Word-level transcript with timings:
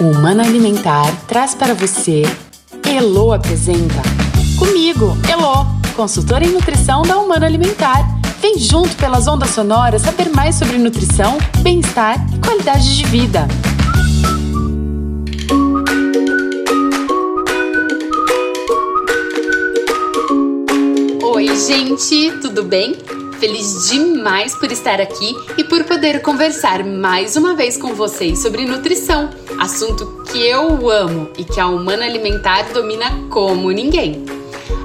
O 0.00 0.04
Humano 0.04 0.40
Alimentar 0.40 1.14
traz 1.26 1.54
para 1.54 1.74
você 1.74 2.22
Elo 2.88 3.34
apresenta 3.34 4.00
Comigo, 4.58 5.14
Elo, 5.30 5.66
consultora 5.94 6.42
em 6.42 6.52
nutrição 6.52 7.02
da 7.02 7.18
Humano 7.18 7.44
Alimentar. 7.44 8.08
Vem 8.40 8.58
junto 8.58 8.96
pelas 8.96 9.28
ondas 9.28 9.50
sonoras 9.50 10.00
saber 10.00 10.30
mais 10.30 10.54
sobre 10.54 10.78
nutrição, 10.78 11.36
bem-estar 11.60 12.16
e 12.34 12.38
qualidade 12.38 12.96
de 12.96 13.04
vida. 13.08 13.46
Oi, 21.22 21.46
gente, 21.56 22.38
tudo 22.40 22.62
bem? 22.62 22.96
Feliz 23.38 23.88
demais 23.88 24.54
por 24.54 24.70
estar 24.72 25.00
aqui 25.00 25.34
e 25.56 25.64
por 25.64 25.84
poder 25.84 26.20
conversar 26.20 26.84
mais 26.84 27.36
uma 27.36 27.54
vez 27.54 27.76
com 27.76 27.94
vocês 27.94 28.42
sobre 28.42 28.66
nutrição, 28.66 29.30
assunto 29.60 30.24
que 30.24 30.38
eu 30.38 30.90
amo 30.90 31.28
e 31.36 31.44
que 31.44 31.60
a 31.60 31.66
Humana 31.66 32.06
Alimentar 32.06 32.72
domina 32.72 33.10
como 33.28 33.70
ninguém. 33.70 34.24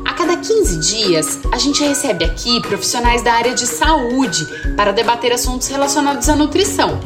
A 0.04 0.14
cada 0.14 0.36
15 0.36 0.80
dias, 0.80 1.40
a 1.52 1.58
gente 1.58 1.82
recebe 1.82 2.26
aqui 2.26 2.62
profissionais 2.62 3.24
da 3.24 3.34
área 3.34 3.54
de 3.54 3.66
saúde 3.66 4.46
para 4.76 4.92
debater 4.92 5.32
assuntos 5.32 5.68
relacionados 5.70 6.28
à 6.28 6.36
nutrição 6.36 7.00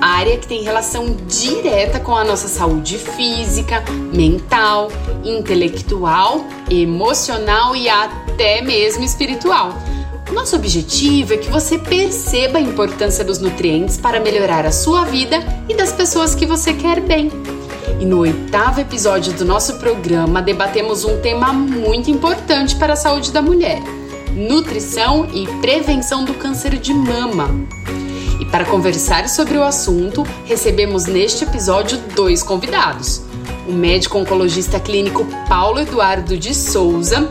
área 0.00 0.38
que 0.38 0.46
tem 0.46 0.62
relação 0.62 1.16
direta 1.26 1.98
com 1.98 2.14
a 2.14 2.22
nossa 2.22 2.46
saúde 2.46 2.98
física, 2.98 3.82
mental, 4.14 4.92
intelectual, 5.24 6.44
emocional 6.70 7.74
e 7.74 7.88
até 7.88 8.60
mesmo 8.60 9.02
espiritual. 9.02 9.74
Nosso 10.32 10.56
objetivo 10.56 11.34
é 11.34 11.38
que 11.38 11.50
você 11.50 11.78
perceba 11.78 12.58
a 12.58 12.60
importância 12.60 13.24
dos 13.24 13.38
nutrientes 13.38 13.96
para 13.96 14.20
melhorar 14.20 14.66
a 14.66 14.72
sua 14.72 15.04
vida 15.04 15.38
e 15.68 15.74
das 15.74 15.90
pessoas 15.90 16.34
que 16.34 16.44
você 16.44 16.74
quer 16.74 17.00
bem. 17.00 17.30
E 17.98 18.04
no 18.04 18.18
oitavo 18.18 18.80
episódio 18.80 19.32
do 19.32 19.44
nosso 19.44 19.78
programa, 19.78 20.42
debatemos 20.42 21.04
um 21.04 21.18
tema 21.20 21.52
muito 21.52 22.10
importante 22.10 22.76
para 22.76 22.92
a 22.92 22.96
saúde 22.96 23.32
da 23.32 23.40
mulher: 23.40 23.82
nutrição 24.34 25.26
e 25.32 25.46
prevenção 25.60 26.24
do 26.24 26.34
câncer 26.34 26.76
de 26.78 26.92
mama. 26.92 27.48
E 28.38 28.44
para 28.44 28.66
conversar 28.66 29.28
sobre 29.28 29.56
o 29.56 29.64
assunto, 29.64 30.24
recebemos 30.44 31.06
neste 31.06 31.44
episódio 31.44 31.98
dois 32.14 32.42
convidados: 32.42 33.22
o 33.66 33.72
médico 33.72 34.18
oncologista 34.18 34.78
clínico 34.78 35.26
Paulo 35.48 35.80
Eduardo 35.80 36.36
de 36.36 36.54
Souza 36.54 37.28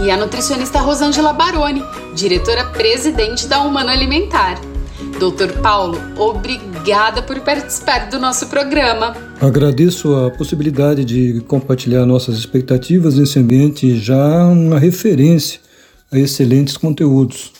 e 0.00 0.10
a 0.10 0.16
nutricionista 0.16 0.78
Rosângela 0.78 1.32
Baroni, 1.32 1.82
diretora-presidente 2.16 3.46
da 3.46 3.60
Humano 3.60 3.90
Alimentar. 3.90 4.58
Doutor 5.20 5.52
Paulo, 5.60 5.98
obrigada 6.16 7.22
por 7.22 7.38
participar 7.40 8.08
do 8.08 8.18
nosso 8.18 8.46
programa. 8.46 9.14
Agradeço 9.38 10.14
a 10.16 10.30
possibilidade 10.30 11.04
de 11.04 11.42
compartilhar 11.42 12.06
nossas 12.06 12.38
expectativas 12.38 13.16
nesse 13.16 13.38
ambiente 13.38 13.98
já 13.98 14.46
uma 14.46 14.78
referência 14.78 15.60
a 16.10 16.18
excelentes 16.18 16.78
conteúdos. 16.78 17.52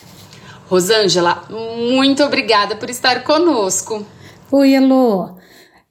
Rosângela, 0.67 1.43
muito 1.91 2.23
obrigada 2.23 2.75
por 2.75 2.89
estar 2.89 3.23
conosco. 3.23 4.03
Oi, 4.51 4.73
Elô. 4.73 5.36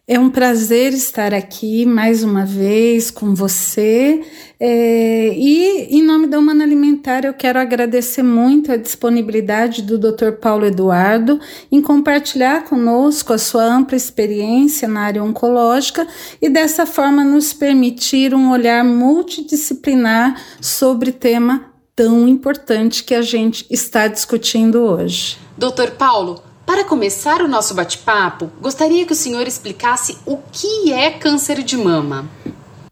É 0.08 0.20
um 0.20 0.30
prazer 0.30 0.92
estar 0.92 1.34
aqui 1.34 1.84
mais 1.84 2.22
uma 2.22 2.46
vez 2.46 3.10
com 3.10 3.34
você. 3.34 4.24
É, 4.60 5.32
e, 5.34 5.98
em 5.98 6.00
nome 6.00 6.28
da 6.28 6.38
Humana 6.38 6.62
Alimentar, 6.62 7.24
eu 7.24 7.34
quero 7.34 7.58
agradecer 7.58 8.22
muito 8.22 8.70
a 8.70 8.76
disponibilidade 8.76 9.82
do 9.82 9.98
Dr. 9.98 10.34
Paulo 10.40 10.64
Eduardo 10.64 11.40
em 11.72 11.82
compartilhar 11.82 12.62
conosco 12.66 13.32
a 13.32 13.38
sua 13.38 13.64
ampla 13.64 13.96
experiência 13.96 14.86
na 14.86 15.00
área 15.00 15.24
oncológica 15.24 16.06
e, 16.40 16.48
dessa 16.48 16.86
forma, 16.86 17.24
nos 17.24 17.52
permitir 17.52 18.32
um 18.32 18.52
olhar 18.52 18.84
multidisciplinar 18.84 20.40
sobre 20.60 21.10
tema 21.10 21.72
tão 21.96 22.28
importante 22.28 23.02
que 23.02 23.14
a 23.14 23.22
gente 23.22 23.66
está 23.68 24.06
discutindo 24.06 24.82
hoje. 24.82 25.36
Doutor 25.58 25.90
Paulo, 25.90 26.45
para 26.66 26.84
começar 26.84 27.40
o 27.42 27.48
nosso 27.48 27.74
bate-papo, 27.74 28.50
gostaria 28.60 29.06
que 29.06 29.12
o 29.12 29.16
senhor 29.16 29.46
explicasse 29.46 30.18
o 30.26 30.36
que 30.50 30.92
é 30.92 31.12
câncer 31.12 31.62
de 31.62 31.76
mama. 31.76 32.28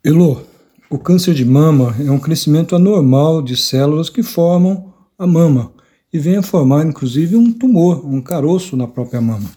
Elô, 0.03 0.43
o 0.89 0.97
câncer 0.97 1.35
de 1.35 1.45
mama 1.45 1.95
é 1.99 2.09
um 2.09 2.21
crescimento 2.21 2.77
anormal 2.77 3.43
de 3.43 3.57
células 3.57 4.09
que 4.09 4.23
formam 4.23 4.95
a 5.19 5.27
mama 5.27 5.73
e 6.13 6.21
vem 6.21 6.37
a 6.37 6.43
formar 6.43 6.87
inclusive 6.87 7.35
um 7.35 7.53
tumor, 7.53 8.07
um 8.07 8.23
caroço 8.23 8.77
na 8.77 8.87
própria 8.87 9.21
mama. 9.21 9.51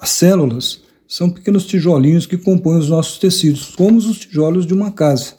As 0.00 0.08
células 0.08 0.80
são 1.06 1.28
pequenos 1.28 1.66
tijolinhos 1.66 2.24
que 2.24 2.38
compõem 2.38 2.78
os 2.78 2.88
nossos 2.88 3.18
tecidos, 3.18 3.74
como 3.76 3.98
os 3.98 4.18
tijolos 4.18 4.66
de 4.66 4.72
uma 4.72 4.90
casa. 4.90 5.34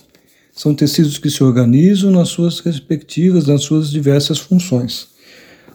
São 0.53 0.75
tecidos 0.75 1.17
que 1.17 1.29
se 1.29 1.43
organizam 1.43 2.11
nas 2.11 2.29
suas 2.29 2.59
respectivas, 2.59 3.47
nas 3.47 3.63
suas 3.63 3.89
diversas 3.89 4.37
funções. 4.37 5.07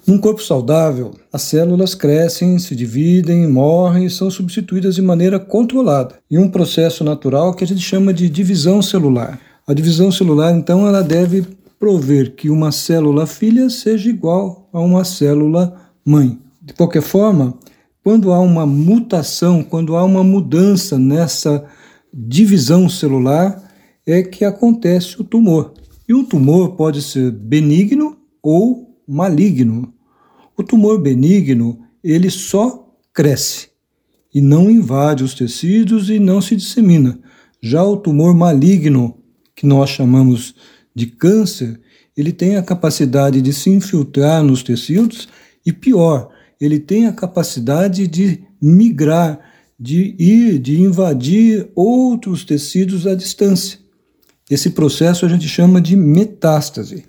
Num 0.06 0.18
corpo 0.18 0.42
saudável, 0.42 1.12
as 1.32 1.40
células 1.42 1.94
crescem, 1.94 2.58
se 2.58 2.76
dividem, 2.76 3.48
morrem 3.48 4.04
e 4.04 4.10
são 4.10 4.30
substituídas 4.30 4.96
de 4.96 5.02
maneira 5.02 5.40
controlada, 5.40 6.16
em 6.30 6.36
um 6.36 6.50
processo 6.50 7.02
natural 7.02 7.54
que 7.54 7.64
a 7.64 7.66
gente 7.66 7.80
chama 7.80 8.12
de 8.12 8.28
divisão 8.28 8.82
celular. 8.82 9.40
A 9.66 9.72
divisão 9.72 10.12
celular, 10.12 10.54
então, 10.54 10.86
ela 10.86 11.02
deve 11.02 11.46
prover 11.80 12.34
que 12.34 12.50
uma 12.50 12.70
célula 12.70 13.26
filha 13.26 13.70
seja 13.70 14.10
igual 14.10 14.68
a 14.74 14.78
uma 14.78 15.04
célula 15.04 15.74
mãe. 16.04 16.38
De 16.60 16.74
qualquer 16.74 17.02
forma, 17.02 17.54
quando 18.02 18.30
há 18.30 18.40
uma 18.40 18.66
mutação, 18.66 19.62
quando 19.62 19.96
há 19.96 20.04
uma 20.04 20.22
mudança 20.22 20.98
nessa 20.98 21.64
divisão 22.12 22.90
celular, 22.90 23.58
é 24.06 24.22
que 24.22 24.44
acontece 24.44 25.18
o 25.18 25.24
tumor. 25.24 25.72
E 26.06 26.12
o 26.12 26.24
tumor 26.24 26.76
pode 26.76 27.00
ser 27.00 27.30
benigno 27.30 28.18
ou 28.42 29.00
maligno. 29.08 29.93
O 30.56 30.62
tumor 30.62 31.00
benigno, 31.00 31.80
ele 32.02 32.30
só 32.30 32.88
cresce 33.12 33.68
e 34.34 34.40
não 34.40 34.70
invade 34.70 35.22
os 35.22 35.34
tecidos 35.34 36.10
e 36.10 36.18
não 36.18 36.40
se 36.40 36.56
dissemina. 36.56 37.18
Já 37.60 37.82
o 37.82 37.96
tumor 37.96 38.34
maligno, 38.34 39.16
que 39.54 39.66
nós 39.66 39.90
chamamos 39.90 40.54
de 40.94 41.06
câncer, 41.06 41.80
ele 42.16 42.32
tem 42.32 42.56
a 42.56 42.62
capacidade 42.62 43.40
de 43.40 43.52
se 43.52 43.70
infiltrar 43.70 44.42
nos 44.42 44.62
tecidos 44.62 45.28
e 45.64 45.72
pior, 45.72 46.30
ele 46.60 46.78
tem 46.78 47.06
a 47.06 47.12
capacidade 47.12 48.06
de 48.06 48.42
migrar, 48.60 49.40
de 49.78 50.14
ir, 50.18 50.58
de 50.58 50.80
invadir 50.80 51.68
outros 51.74 52.44
tecidos 52.44 53.06
à 53.06 53.14
distância. 53.14 53.78
Esse 54.48 54.70
processo 54.70 55.26
a 55.26 55.28
gente 55.28 55.48
chama 55.48 55.80
de 55.80 55.96
metástase. 55.96 57.04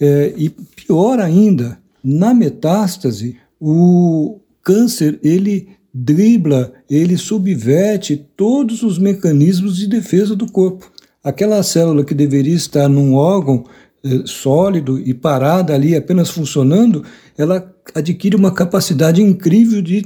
É, 0.00 0.34
e 0.36 0.50
pior 0.50 1.20
ainda, 1.20 1.81
na 2.02 2.34
metástase, 2.34 3.36
o 3.60 4.40
câncer 4.62 5.18
ele 5.22 5.68
dribla, 5.94 6.72
ele 6.88 7.16
subverte 7.16 8.16
todos 8.36 8.82
os 8.82 8.98
mecanismos 8.98 9.76
de 9.76 9.86
defesa 9.86 10.34
do 10.34 10.50
corpo. 10.50 10.90
Aquela 11.22 11.62
célula 11.62 12.04
que 12.04 12.14
deveria 12.14 12.54
estar 12.54 12.88
num 12.88 13.14
órgão 13.14 13.64
é, 14.04 14.22
sólido 14.24 14.98
e 14.98 15.14
parada 15.14 15.74
ali 15.74 15.94
apenas 15.94 16.30
funcionando, 16.30 17.04
ela 17.36 17.72
adquire 17.94 18.34
uma 18.34 18.52
capacidade 18.52 19.22
incrível 19.22 19.80
de 19.80 20.04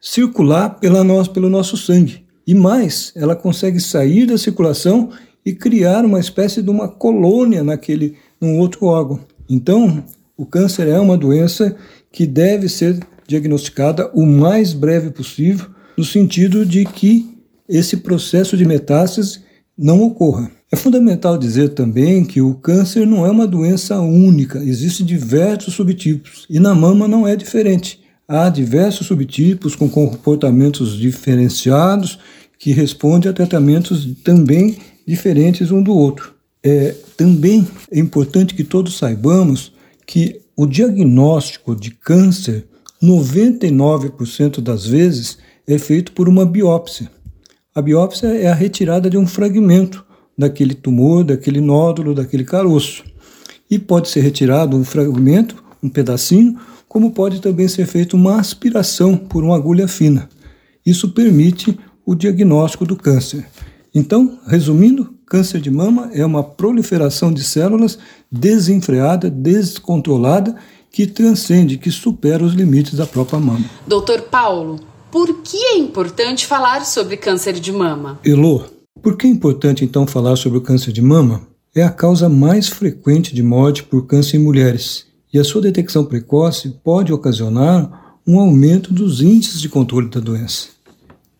circular 0.00 0.80
pela 0.80 1.04
nós, 1.04 1.28
pelo 1.28 1.48
nosso 1.48 1.76
sangue. 1.76 2.24
E 2.46 2.54
mais, 2.54 3.12
ela 3.14 3.36
consegue 3.36 3.80
sair 3.80 4.26
da 4.26 4.38
circulação 4.38 5.10
e 5.44 5.52
criar 5.52 6.04
uma 6.04 6.18
espécie 6.18 6.62
de 6.62 6.70
uma 6.70 6.88
colônia 6.88 7.62
naquele, 7.62 8.14
num 8.40 8.58
outro 8.58 8.86
órgão. 8.86 9.20
Então, 9.48 10.02
o 10.36 10.44
câncer 10.44 10.88
é 10.88 10.98
uma 11.00 11.16
doença 11.16 11.74
que 12.12 12.26
deve 12.26 12.68
ser 12.68 12.98
diagnosticada 13.26 14.10
o 14.14 14.24
mais 14.26 14.72
breve 14.72 15.10
possível, 15.10 15.66
no 15.96 16.04
sentido 16.04 16.64
de 16.64 16.84
que 16.84 17.36
esse 17.68 17.96
processo 17.98 18.56
de 18.56 18.64
metástase 18.64 19.40
não 19.76 20.02
ocorra. 20.02 20.50
É 20.70 20.76
fundamental 20.76 21.38
dizer 21.38 21.70
também 21.70 22.24
que 22.24 22.40
o 22.40 22.54
câncer 22.54 23.06
não 23.06 23.24
é 23.24 23.30
uma 23.30 23.46
doença 23.46 24.00
única, 24.00 24.58
existem 24.58 25.06
diversos 25.06 25.74
subtipos 25.74 26.46
e 26.50 26.58
na 26.58 26.74
mama 26.74 27.06
não 27.06 27.26
é 27.26 27.36
diferente. 27.36 28.00
Há 28.28 28.48
diversos 28.48 29.06
subtipos 29.06 29.76
com 29.76 29.88
comportamentos 29.88 30.96
diferenciados 30.96 32.18
que 32.58 32.72
respondem 32.72 33.30
a 33.30 33.34
tratamentos 33.34 34.08
também 34.24 34.76
diferentes 35.06 35.70
um 35.70 35.82
do 35.82 35.92
outro. 35.92 36.34
É, 36.62 36.94
também 37.16 37.66
é 37.92 38.00
importante 38.00 38.54
que 38.54 38.64
todos 38.64 38.98
saibamos 38.98 39.75
que 40.06 40.40
o 40.56 40.66
diagnóstico 40.66 41.74
de 41.74 41.90
câncer, 41.90 42.66
99% 43.02 44.60
das 44.60 44.86
vezes, 44.86 45.38
é 45.66 45.78
feito 45.78 46.12
por 46.12 46.28
uma 46.28 46.46
biópsia. 46.46 47.10
A 47.74 47.82
biópsia 47.82 48.28
é 48.28 48.46
a 48.46 48.54
retirada 48.54 49.10
de 49.10 49.18
um 49.18 49.26
fragmento 49.26 50.04
daquele 50.38 50.74
tumor, 50.74 51.24
daquele 51.24 51.60
nódulo, 51.60 52.14
daquele 52.14 52.44
caroço. 52.44 53.04
E 53.68 53.78
pode 53.78 54.08
ser 54.08 54.20
retirado 54.20 54.76
um 54.76 54.84
fragmento, 54.84 55.62
um 55.82 55.88
pedacinho, 55.88 56.56
como 56.88 57.10
pode 57.10 57.40
também 57.40 57.66
ser 57.68 57.86
feita 57.86 58.16
uma 58.16 58.38
aspiração 58.38 59.16
por 59.16 59.42
uma 59.42 59.56
agulha 59.56 59.88
fina. 59.88 60.28
Isso 60.84 61.10
permite 61.10 61.76
o 62.04 62.14
diagnóstico 62.14 62.86
do 62.86 62.96
câncer. 62.96 63.44
Então, 63.92 64.38
resumindo, 64.46 65.15
câncer 65.26 65.60
de 65.60 65.70
mama 65.70 66.10
é 66.12 66.24
uma 66.24 66.42
proliferação 66.42 67.32
de 67.32 67.42
células 67.42 67.98
desenfreada, 68.30 69.28
descontrolada, 69.28 70.56
que 70.90 71.06
transcende, 71.06 71.76
que 71.76 71.90
supera 71.90 72.42
os 72.42 72.54
limites 72.54 72.94
da 72.94 73.06
própria 73.06 73.38
mama. 73.38 73.64
Doutor 73.86 74.22
Paulo, 74.22 74.78
por 75.10 75.42
que 75.42 75.56
é 75.56 75.78
importante 75.78 76.46
falar 76.46 76.86
sobre 76.86 77.16
câncer 77.16 77.54
de 77.54 77.72
mama? 77.72 78.18
Elô, 78.24 78.64
por 79.02 79.16
que 79.16 79.26
é 79.26 79.30
importante 79.30 79.84
então 79.84 80.06
falar 80.06 80.36
sobre 80.36 80.58
o 80.58 80.62
câncer 80.62 80.92
de 80.92 81.02
mama? 81.02 81.42
É 81.74 81.82
a 81.82 81.90
causa 81.90 82.28
mais 82.28 82.68
frequente 82.68 83.34
de 83.34 83.42
morte 83.42 83.82
por 83.82 84.06
câncer 84.06 84.38
em 84.38 84.40
mulheres 84.40 85.06
e 85.32 85.38
a 85.38 85.44
sua 85.44 85.60
detecção 85.60 86.04
precoce 86.04 86.70
pode 86.82 87.12
ocasionar 87.12 88.16
um 88.26 88.40
aumento 88.40 88.92
dos 88.94 89.20
índices 89.20 89.60
de 89.60 89.68
controle 89.68 90.08
da 90.08 90.18
doença. 90.18 90.68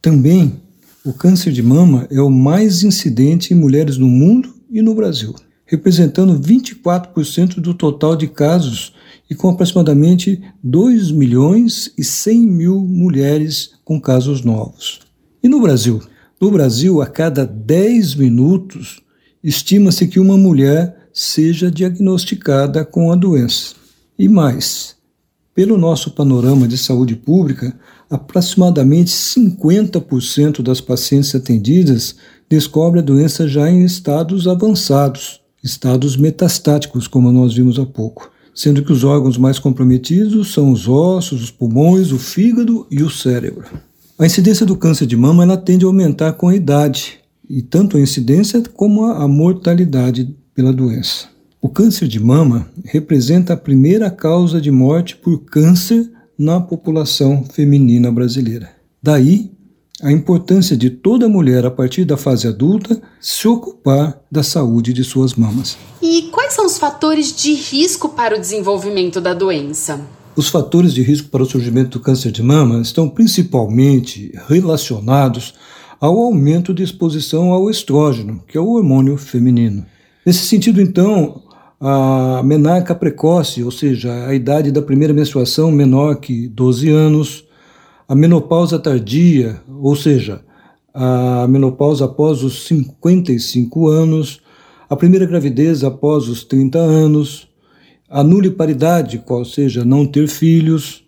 Também, 0.03 0.61
o 1.07 1.13
câncer 1.13 1.53
de 1.53 1.63
mama 1.63 2.09
é 2.11 2.21
o 2.21 2.29
mais 2.29 2.83
incidente 2.83 3.55
em 3.55 3.57
mulheres 3.57 3.97
no 3.97 4.09
mundo 4.09 4.53
e 4.69 4.83
no 4.83 4.93
Brasil, 4.93 5.33
representando 5.65 6.37
24% 6.37 7.61
do 7.61 7.73
total 7.73 8.17
de 8.17 8.27
casos 8.27 8.93
e 9.31 9.35
com 9.35 9.49
aproximadamente 9.49 10.43
2 10.65 11.13
milhões 11.13 11.93
e 11.97 12.03
100 12.03 12.41
mil 12.41 12.81
mulheres 12.81 13.75
com 13.85 14.01
casos 14.01 14.43
novos. 14.43 14.99
E 15.41 15.49
no 15.49 15.61
Brasil? 15.61 16.03
No 16.41 16.51
Brasil, 16.51 17.01
a 17.01 17.07
cada 17.07 17.47
10 17.47 18.17
minutos, 18.17 19.01
estima-se 19.43 20.09
que 20.09 20.19
uma 20.19 20.37
mulher 20.37 21.09
seja 21.13 21.71
diagnosticada 21.71 22.85
com 22.85 23.13
a 23.13 23.15
doença. 23.15 23.77
E 24.19 24.29
mais, 24.29 24.97
pelo 25.55 25.79
nosso 25.79 26.11
panorama 26.11 26.67
de 26.67 26.77
saúde 26.77 27.15
pública, 27.15 27.79
aproximadamente 28.11 29.11
50% 29.11 30.63
das 30.63 30.81
pacientes 30.81 31.35
atendidas 31.35 32.17
descobrem 32.49 33.03
a 33.03 33.05
doença 33.05 33.49
já 33.49 33.71
em 33.71 33.85
estados 33.85 34.47
avançados, 34.47 35.41
estados 35.63 36.17
metastáticos, 36.17 37.09
como 37.09 37.33
nós 37.33 37.55
vimos 37.55 37.79
há 37.79 37.87
pouco, 37.87 38.31
sendo 38.55 38.85
que 38.85 38.93
os 38.93 39.05
órgãos 39.05 39.37
mais 39.37 39.59
comprometidos 39.59 40.53
são 40.53 40.71
os 40.71 40.89
ossos, 40.89 41.43
os 41.43 41.51
pulmões, 41.51 42.13
o 42.13 42.19
fígado 42.19 42.87
e 42.91 43.03
o 43.03 43.11
cérebro. 43.11 43.65
A 44.19 44.25
incidência 44.25 44.65
do 44.65 44.77
câncer 44.77 45.07
de 45.07 45.17
mama 45.17 45.43
ela 45.43 45.57
tende 45.57 45.85
a 45.85 45.89
aumentar 45.89 46.33
com 46.35 46.49
a 46.49 46.57
idade, 46.57 47.19
e 47.49 47.63
tanto 47.63 47.97
a 47.97 48.01
incidência 48.01 48.63
como 48.75 49.05
a 49.05 49.29
mortalidade 49.29 50.35
pela 50.55 50.73
doença. 50.73 51.29
O 51.61 51.69
câncer 51.69 52.09
de 52.09 52.19
mama 52.21 52.69
representa 52.85 53.53
a 53.53 53.57
primeira 53.57 54.11
causa 54.11 54.61
de 54.61 54.71
morte 54.71 55.17
por 55.17 55.45
câncer 55.45 56.11
na 56.39 56.61
população 56.61 57.45
feminina 57.45 58.11
brasileira. 58.11 58.71
Daí 59.03 59.51
a 60.03 60.13
importância 60.13 60.77
de 60.77 60.91
toda 60.91 61.29
mulher 61.29 61.65
a 61.65 61.71
partir 61.71 62.05
da 62.05 62.19
fase 62.19 62.47
adulta 62.47 63.01
se 63.19 63.49
ocupar 63.49 64.21
da 64.31 64.43
saúde 64.43 64.93
de 64.93 65.03
suas 65.03 65.35
mamas. 65.35 65.79
E 66.03 66.29
quais 66.31 66.53
são 66.53 66.67
os 66.67 66.77
fatores 66.77 67.35
de 67.35 67.55
risco 67.55 68.11
para 68.11 68.37
o 68.37 68.41
desenvolvimento 68.41 69.21
da 69.23 69.33
doença? 69.33 70.01
Os 70.37 70.51
fatores 70.51 70.93
de 70.93 71.01
risco 71.01 71.31
para 71.31 71.43
o 71.43 71.47
surgimento 71.47 71.99
do 71.99 72.05
câncer 72.05 72.31
de 72.31 72.43
mama 72.43 72.83
estão 72.83 73.09
principalmente 73.09 74.31
relacionados 74.47 75.55
ao 75.99 76.19
aumento 76.19 76.75
de 76.75 76.83
exposição 76.83 77.51
ao 77.51 77.71
estrógeno, 77.71 78.45
que 78.47 78.59
é 78.59 78.61
o 78.61 78.69
hormônio 78.69 79.17
feminino. 79.17 79.87
Nesse 80.27 80.45
sentido, 80.45 80.79
então, 80.79 81.43
a 81.81 82.43
menarca 82.43 82.95
precoce, 82.95 83.63
ou 83.63 83.71
seja, 83.71 84.27
a 84.27 84.35
idade 84.35 84.73
da 84.73 84.81
primeira 84.81 85.13
menstruação 85.13 85.71
menor 85.71 86.17
que 86.17 86.49
12 86.49 86.91
anos, 86.91 87.45
a 88.09 88.15
menopausa 88.15 88.79
tardia, 88.79 89.61
ou 89.69 89.95
seja, 89.95 90.43
a 90.95 91.47
menopausa 91.49 92.07
após 92.07 92.43
os 92.43 92.67
55 92.67 93.89
anos, 93.89 94.41
a 94.89 94.97
primeira 94.97 95.27
gravidez 95.27 95.85
após 95.85 96.29
os 96.29 96.45
30 96.45 96.79
anos, 96.79 97.49
a 98.09 98.23
nuliparidade, 98.23 99.19
qual 99.19 99.45
seja, 99.45 99.85
não 99.85 100.07
ter 100.07 100.29
filhos, 100.29 101.05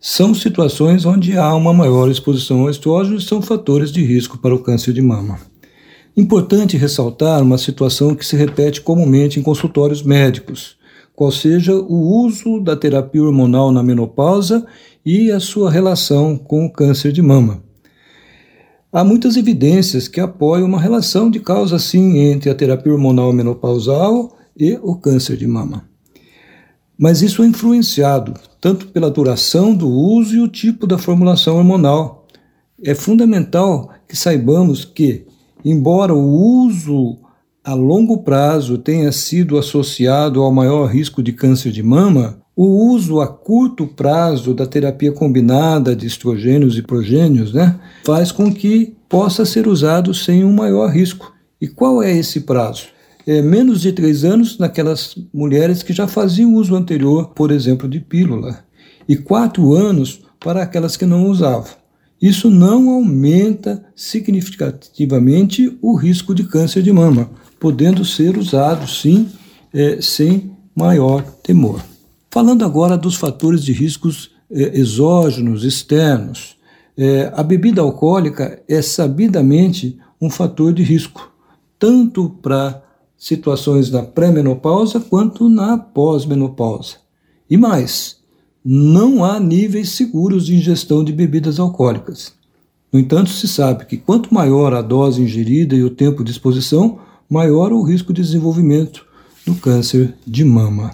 são 0.00 0.34
situações 0.34 1.04
onde 1.04 1.36
há 1.36 1.54
uma 1.54 1.72
maior 1.72 2.10
exposição 2.10 2.60
ao 2.60 2.70
estrógeno 2.70 3.16
e 3.16 3.22
são 3.22 3.40
fatores 3.40 3.90
de 3.90 4.04
risco 4.04 4.38
para 4.38 4.54
o 4.54 4.62
câncer 4.62 4.92
de 4.92 5.02
mama. 5.02 5.40
Importante 6.16 6.76
ressaltar 6.76 7.42
uma 7.42 7.58
situação 7.58 8.14
que 8.14 8.26
se 8.26 8.36
repete 8.36 8.80
comumente 8.80 9.38
em 9.38 9.42
consultórios 9.42 10.02
médicos, 10.02 10.76
qual 11.14 11.30
seja 11.30 11.74
o 11.74 12.24
uso 12.24 12.60
da 12.60 12.76
terapia 12.76 13.22
hormonal 13.22 13.70
na 13.70 13.82
menopausa 13.82 14.66
e 15.04 15.30
a 15.30 15.40
sua 15.40 15.70
relação 15.70 16.36
com 16.36 16.66
o 16.66 16.72
câncer 16.72 17.12
de 17.12 17.22
mama. 17.22 17.62
Há 18.90 19.04
muitas 19.04 19.36
evidências 19.36 20.08
que 20.08 20.20
apoiam 20.20 20.66
uma 20.66 20.80
relação 20.80 21.30
de 21.30 21.40
causa 21.40 21.78
sim 21.78 22.18
entre 22.18 22.50
a 22.50 22.54
terapia 22.54 22.92
hormonal 22.92 23.32
menopausal 23.32 24.36
e 24.56 24.78
o 24.82 24.96
câncer 24.96 25.36
de 25.36 25.46
mama. 25.46 25.88
Mas 26.98 27.22
isso 27.22 27.44
é 27.44 27.46
influenciado 27.46 28.34
tanto 28.60 28.88
pela 28.88 29.10
duração 29.10 29.72
do 29.72 29.88
uso 29.88 30.34
e 30.34 30.40
o 30.40 30.48
tipo 30.48 30.84
da 30.84 30.98
formulação 30.98 31.56
hormonal. 31.56 32.26
É 32.82 32.94
fundamental 32.94 33.90
que 34.08 34.16
saibamos 34.16 34.84
que, 34.84 35.26
embora 35.70 36.14
o 36.14 36.64
uso 36.64 37.18
a 37.64 37.74
longo 37.74 38.18
prazo 38.18 38.78
tenha 38.78 39.12
sido 39.12 39.58
associado 39.58 40.42
ao 40.42 40.52
maior 40.52 40.86
risco 40.86 41.22
de 41.22 41.32
câncer 41.32 41.70
de 41.70 41.82
mama, 41.82 42.40
o 42.56 42.90
uso 42.92 43.20
a 43.20 43.28
curto 43.28 43.86
prazo 43.86 44.54
da 44.54 44.66
terapia 44.66 45.12
combinada 45.12 45.94
de 45.94 46.06
estrogênios 46.06 46.76
e 46.76 46.82
progênios 46.82 47.52
né, 47.52 47.78
faz 48.04 48.32
com 48.32 48.52
que 48.52 48.96
possa 49.08 49.44
ser 49.44 49.68
usado 49.68 50.12
sem 50.14 50.44
um 50.44 50.52
maior 50.52 50.90
risco. 50.90 51.32
E 51.60 51.68
qual 51.68 52.02
é 52.02 52.12
esse 52.16 52.40
prazo? 52.40 52.88
é, 53.28 53.42
menos 53.42 53.82
de 53.82 53.92
três 53.92 54.24
anos 54.24 54.56
naquelas 54.56 55.14
mulheres 55.34 55.82
que 55.82 55.92
já 55.92 56.08
faziam 56.08 56.54
uso 56.54 56.74
anterior, 56.74 57.28
por 57.34 57.50
exemplo, 57.50 57.86
de 57.86 58.00
pílula, 58.00 58.64
e 59.06 59.16
quatro 59.16 59.74
anos 59.74 60.22
para 60.40 60.62
aquelas 60.62 60.96
que 60.96 61.04
não 61.04 61.26
usavam. 61.26 61.68
Isso 62.20 62.50
não 62.50 62.90
aumenta 62.90 63.84
significativamente 63.94 65.78
o 65.80 65.94
risco 65.94 66.34
de 66.34 66.44
câncer 66.44 66.82
de 66.82 66.92
mama, 66.92 67.30
podendo 67.60 68.04
ser 68.04 68.36
usado 68.36 68.88
sim, 68.88 69.28
é, 69.72 70.00
sem 70.00 70.50
maior 70.74 71.22
temor. 71.42 71.82
Falando 72.30 72.64
agora 72.64 72.96
dos 72.96 73.14
fatores 73.14 73.64
de 73.64 73.72
riscos 73.72 74.30
é, 74.50 74.78
exógenos, 74.78 75.64
externos, 75.64 76.56
é, 76.96 77.32
a 77.34 77.42
bebida 77.42 77.80
alcoólica 77.80 78.60
é 78.68 78.82
sabidamente 78.82 79.98
um 80.20 80.28
fator 80.28 80.72
de 80.72 80.82
risco, 80.82 81.32
tanto 81.78 82.30
para 82.42 82.82
situações 83.16 83.90
na 83.90 84.02
pré-menopausa 84.02 85.00
quanto 85.00 85.48
na 85.48 85.78
pós-menopausa. 85.78 86.96
E 87.48 87.56
mais, 87.56 88.17
não 88.64 89.24
há 89.24 89.38
níveis 89.38 89.90
seguros 89.90 90.46
de 90.46 90.56
ingestão 90.56 91.02
de 91.04 91.12
bebidas 91.12 91.58
alcoólicas. 91.58 92.32
No 92.92 92.98
entanto, 92.98 93.30
se 93.30 93.46
sabe 93.46 93.84
que 93.84 93.96
quanto 93.96 94.32
maior 94.32 94.72
a 94.72 94.82
dose 94.82 95.22
ingerida 95.22 95.74
e 95.74 95.82
o 95.82 95.90
tempo 95.90 96.24
de 96.24 96.30
exposição, 96.30 96.98
maior 97.28 97.72
o 97.72 97.82
risco 97.82 98.12
de 98.12 98.22
desenvolvimento 98.22 99.04
do 99.46 99.54
câncer 99.54 100.14
de 100.26 100.44
mama. 100.44 100.92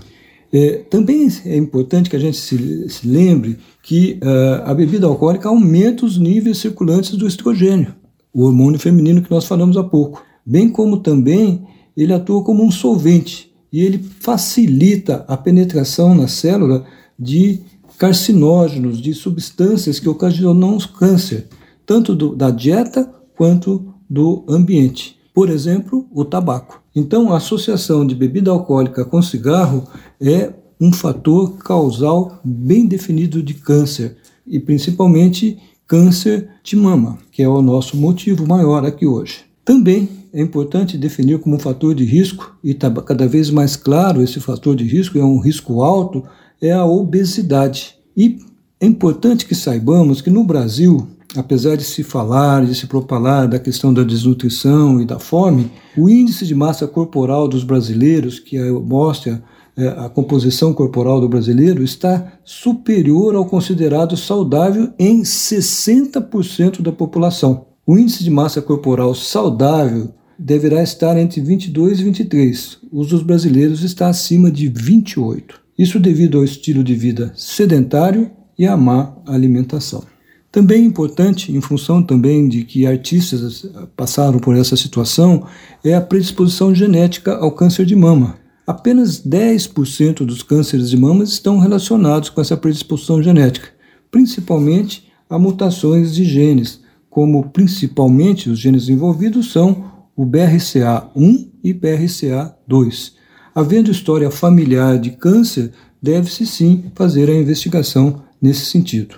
É, 0.52 0.84
também 0.88 1.28
é 1.44 1.56
importante 1.56 2.08
que 2.08 2.16
a 2.16 2.18
gente 2.18 2.36
se, 2.36 2.88
se 2.88 3.08
lembre 3.08 3.58
que 3.82 4.20
uh, 4.22 4.62
a 4.64 4.74
bebida 4.74 5.06
alcoólica 5.06 5.48
aumenta 5.48 6.06
os 6.06 6.16
níveis 6.16 6.58
circulantes 6.58 7.16
do 7.16 7.26
estrogênio, 7.26 7.94
o 8.32 8.44
hormônio 8.44 8.78
feminino 8.78 9.20
que 9.20 9.30
nós 9.30 9.44
falamos 9.44 9.76
há 9.76 9.82
pouco, 9.82 10.22
bem 10.46 10.68
como 10.68 10.98
também 10.98 11.66
ele 11.96 12.12
atua 12.12 12.42
como 12.44 12.64
um 12.64 12.70
solvente 12.70 13.52
e 13.72 13.80
ele 13.80 13.98
facilita 14.20 15.24
a 15.26 15.36
penetração 15.36 16.14
na 16.14 16.28
célula 16.28 16.86
de 17.24 17.60
carcinógenos, 17.98 19.00
de 19.00 19.14
substâncias 19.14 19.98
que 19.98 20.08
ocasionam 20.08 20.78
câncer, 20.98 21.48
tanto 21.86 22.14
do, 22.14 22.36
da 22.36 22.50
dieta 22.50 23.10
quanto 23.36 23.94
do 24.08 24.44
ambiente. 24.48 25.16
Por 25.32 25.48
exemplo, 25.48 26.06
o 26.12 26.24
tabaco. 26.24 26.82
Então, 26.94 27.32
a 27.32 27.38
associação 27.38 28.06
de 28.06 28.14
bebida 28.14 28.50
alcoólica 28.50 29.04
com 29.04 29.20
cigarro 29.20 29.84
é 30.20 30.52
um 30.80 30.92
fator 30.92 31.56
causal 31.58 32.40
bem 32.44 32.86
definido 32.86 33.42
de 33.42 33.54
câncer, 33.54 34.16
e 34.46 34.60
principalmente 34.60 35.58
câncer 35.86 36.48
de 36.62 36.76
mama, 36.76 37.18
que 37.32 37.42
é 37.42 37.48
o 37.48 37.62
nosso 37.62 37.96
motivo 37.96 38.46
maior 38.46 38.84
aqui 38.84 39.06
hoje. 39.06 39.44
Também 39.64 40.08
é 40.32 40.42
importante 40.42 40.98
definir 40.98 41.38
como 41.38 41.58
fator 41.58 41.94
de 41.94 42.04
risco, 42.04 42.56
e 42.62 42.72
está 42.72 42.90
cada 42.90 43.26
vez 43.26 43.50
mais 43.50 43.76
claro 43.76 44.22
esse 44.22 44.38
fator 44.40 44.76
de 44.76 44.84
risco, 44.84 45.18
é 45.18 45.24
um 45.24 45.38
risco 45.38 45.82
alto, 45.82 46.22
é 46.64 46.72
a 46.72 46.84
obesidade. 46.84 47.94
E 48.16 48.38
é 48.80 48.86
importante 48.86 49.44
que 49.44 49.54
saibamos 49.54 50.22
que 50.22 50.30
no 50.30 50.44
Brasil, 50.44 51.06
apesar 51.36 51.76
de 51.76 51.84
se 51.84 52.02
falar, 52.02 52.64
de 52.64 52.74
se 52.74 52.86
propalar 52.86 53.46
da 53.46 53.58
questão 53.58 53.92
da 53.92 54.02
desnutrição 54.02 55.00
e 55.00 55.04
da 55.04 55.18
fome, 55.18 55.70
o 55.96 56.08
índice 56.08 56.46
de 56.46 56.54
massa 56.54 56.86
corporal 56.86 57.46
dos 57.46 57.64
brasileiros, 57.64 58.38
que 58.38 58.58
mostra 58.70 59.42
é, 59.76 59.88
a 59.88 60.08
composição 60.08 60.72
corporal 60.72 61.20
do 61.20 61.28
brasileiro, 61.28 61.82
está 61.82 62.32
superior 62.44 63.34
ao 63.34 63.44
considerado 63.44 64.16
saudável 64.16 64.90
em 64.98 65.22
60% 65.22 66.80
da 66.80 66.92
população. 66.92 67.66
O 67.86 67.98
índice 67.98 68.24
de 68.24 68.30
massa 68.30 68.62
corporal 68.62 69.14
saudável 69.14 70.14
deverá 70.38 70.82
estar 70.82 71.18
entre 71.18 71.42
22 71.42 72.00
e 72.00 72.04
23. 72.04 72.78
Os 72.90 73.08
dos 73.08 73.22
brasileiros 73.22 73.82
está 73.82 74.08
acima 74.08 74.50
de 74.50 74.68
28. 74.68 75.63
Isso 75.78 75.98
devido 75.98 76.38
ao 76.38 76.44
estilo 76.44 76.84
de 76.84 76.94
vida 76.94 77.32
sedentário 77.36 78.30
e 78.58 78.66
à 78.66 78.76
má 78.76 79.16
alimentação. 79.26 80.04
Também 80.52 80.82
é 80.82 80.86
importante, 80.86 81.50
em 81.50 81.60
função 81.60 82.00
também 82.00 82.48
de 82.48 82.62
que 82.62 82.86
artistas 82.86 83.66
passaram 83.96 84.38
por 84.38 84.56
essa 84.56 84.76
situação, 84.76 85.44
é 85.84 85.94
a 85.94 86.00
predisposição 86.00 86.72
genética 86.72 87.34
ao 87.34 87.50
câncer 87.50 87.84
de 87.84 87.96
mama. 87.96 88.38
Apenas 88.64 89.20
10% 89.20 90.24
dos 90.24 90.44
cânceres 90.44 90.90
de 90.90 90.96
mama 90.96 91.24
estão 91.24 91.58
relacionados 91.58 92.28
com 92.28 92.40
essa 92.40 92.56
predisposição 92.56 93.20
genética, 93.20 93.68
principalmente 94.12 95.08
a 95.28 95.40
mutações 95.40 96.14
de 96.14 96.24
genes, 96.24 96.80
como 97.10 97.50
principalmente 97.50 98.48
os 98.48 98.60
genes 98.60 98.88
envolvidos 98.88 99.50
são 99.50 99.90
o 100.16 100.24
BRCA1 100.24 101.48
e 101.64 101.74
BRCA2. 101.74 103.12
Havendo 103.54 103.90
história 103.90 104.30
familiar 104.30 104.98
de 104.98 105.10
câncer, 105.10 105.72
deve-se 106.02 106.46
sim 106.46 106.84
fazer 106.94 107.30
a 107.30 107.34
investigação 107.34 108.22
nesse 108.40 108.66
sentido. 108.66 109.16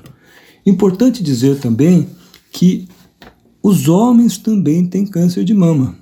Importante 0.64 1.22
dizer 1.22 1.58
também 1.58 2.06
que 2.52 2.86
os 3.62 3.88
homens 3.88 4.36
também 4.36 4.86
têm 4.86 5.06
câncer 5.06 5.42
de 5.42 5.54
mama. 5.54 5.96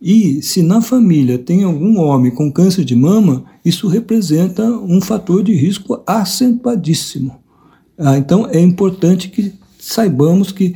E 0.00 0.42
se 0.42 0.62
na 0.62 0.82
família 0.82 1.38
tem 1.38 1.62
algum 1.62 1.98
homem 2.00 2.34
com 2.34 2.52
câncer 2.52 2.84
de 2.84 2.96
mama, 2.96 3.44
isso 3.64 3.86
representa 3.86 4.64
um 4.64 5.00
fator 5.00 5.44
de 5.44 5.54
risco 5.54 6.02
acentuadíssimo. 6.06 7.40
Ah, 7.96 8.18
então 8.18 8.48
é 8.50 8.58
importante 8.58 9.28
que 9.28 9.54
saibamos 9.78 10.50
que 10.50 10.74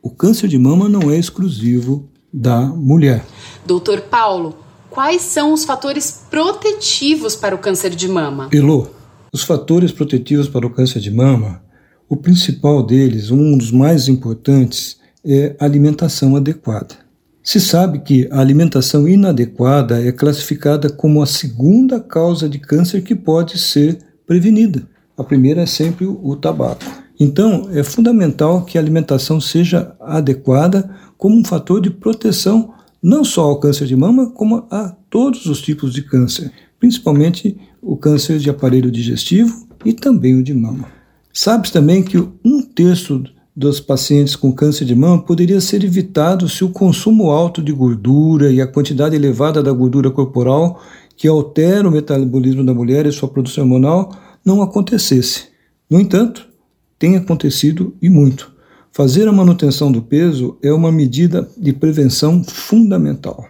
o 0.00 0.08
câncer 0.08 0.48
de 0.48 0.58
mama 0.58 0.88
não 0.88 1.10
é 1.10 1.18
exclusivo 1.18 2.08
da 2.32 2.66
mulher. 2.66 3.24
Doutor 3.66 4.00
Paulo, 4.00 4.56
quais 4.92 5.22
são 5.22 5.52
os 5.52 5.64
fatores 5.64 6.24
protetivos 6.30 7.34
para 7.34 7.54
o 7.54 7.58
câncer 7.58 7.90
de 7.90 8.06
mama? 8.06 8.48
Elô, 8.52 8.88
os 9.32 9.42
fatores 9.42 9.90
protetivos 9.90 10.48
para 10.48 10.66
o 10.66 10.70
câncer 10.70 11.00
de 11.00 11.10
mama, 11.10 11.62
o 12.08 12.16
principal 12.16 12.82
deles, 12.82 13.30
um 13.30 13.56
dos 13.56 13.72
mais 13.72 14.06
importantes, 14.06 14.98
é 15.24 15.56
a 15.58 15.64
alimentação 15.64 16.36
adequada. 16.36 16.94
Se 17.42 17.58
sabe 17.58 18.00
que 18.00 18.28
a 18.30 18.38
alimentação 18.38 19.08
inadequada 19.08 20.06
é 20.06 20.12
classificada 20.12 20.90
como 20.90 21.22
a 21.22 21.26
segunda 21.26 21.98
causa 21.98 22.48
de 22.48 22.58
câncer 22.58 23.02
que 23.02 23.14
pode 23.14 23.58
ser 23.58 23.98
prevenida. 24.26 24.86
A 25.16 25.24
primeira 25.24 25.62
é 25.62 25.66
sempre 25.66 26.06
o 26.06 26.36
tabaco. 26.36 26.84
Então, 27.18 27.68
é 27.72 27.82
fundamental 27.82 28.64
que 28.64 28.76
a 28.76 28.80
alimentação 28.80 29.40
seja 29.40 29.94
adequada 30.00 30.94
como 31.16 31.36
um 31.36 31.44
fator 31.44 31.80
de 31.80 31.90
proteção 31.90 32.74
não 33.02 33.24
só 33.24 33.42
ao 33.42 33.58
câncer 33.58 33.86
de 33.86 33.96
mama, 33.96 34.30
como 34.30 34.66
a 34.70 34.94
todos 35.10 35.46
os 35.46 35.60
tipos 35.60 35.92
de 35.92 36.02
câncer, 36.02 36.52
principalmente 36.78 37.58
o 37.80 37.96
câncer 37.96 38.38
de 38.38 38.48
aparelho 38.48 38.90
digestivo 38.90 39.66
e 39.84 39.92
também 39.92 40.36
o 40.36 40.42
de 40.42 40.54
mama. 40.54 40.86
Sabe 41.32 41.72
também 41.72 42.02
que 42.02 42.18
um 42.44 42.62
terço 42.62 43.24
dos 43.54 43.80
pacientes 43.80 44.36
com 44.36 44.52
câncer 44.52 44.84
de 44.84 44.94
mama 44.94 45.22
poderia 45.22 45.60
ser 45.60 45.82
evitado 45.82 46.48
se 46.48 46.64
o 46.64 46.70
consumo 46.70 47.30
alto 47.30 47.62
de 47.62 47.72
gordura 47.72 48.50
e 48.50 48.60
a 48.60 48.66
quantidade 48.66 49.16
elevada 49.16 49.62
da 49.62 49.72
gordura 49.72 50.10
corporal, 50.10 50.80
que 51.16 51.26
altera 51.26 51.88
o 51.88 51.92
metabolismo 51.92 52.64
da 52.64 52.72
mulher 52.72 53.04
e 53.06 53.12
sua 53.12 53.28
produção 53.28 53.64
hormonal, 53.64 54.16
não 54.44 54.62
acontecesse. 54.62 55.48
No 55.90 56.00
entanto, 56.00 56.48
tem 56.98 57.16
acontecido 57.16 57.94
e 58.00 58.08
muito. 58.08 58.51
Fazer 58.92 59.26
a 59.26 59.32
manutenção 59.32 59.90
do 59.90 60.02
peso 60.02 60.58
é 60.62 60.72
uma 60.72 60.92
medida 60.92 61.48
de 61.56 61.72
prevenção 61.72 62.44
fundamental. 62.44 63.46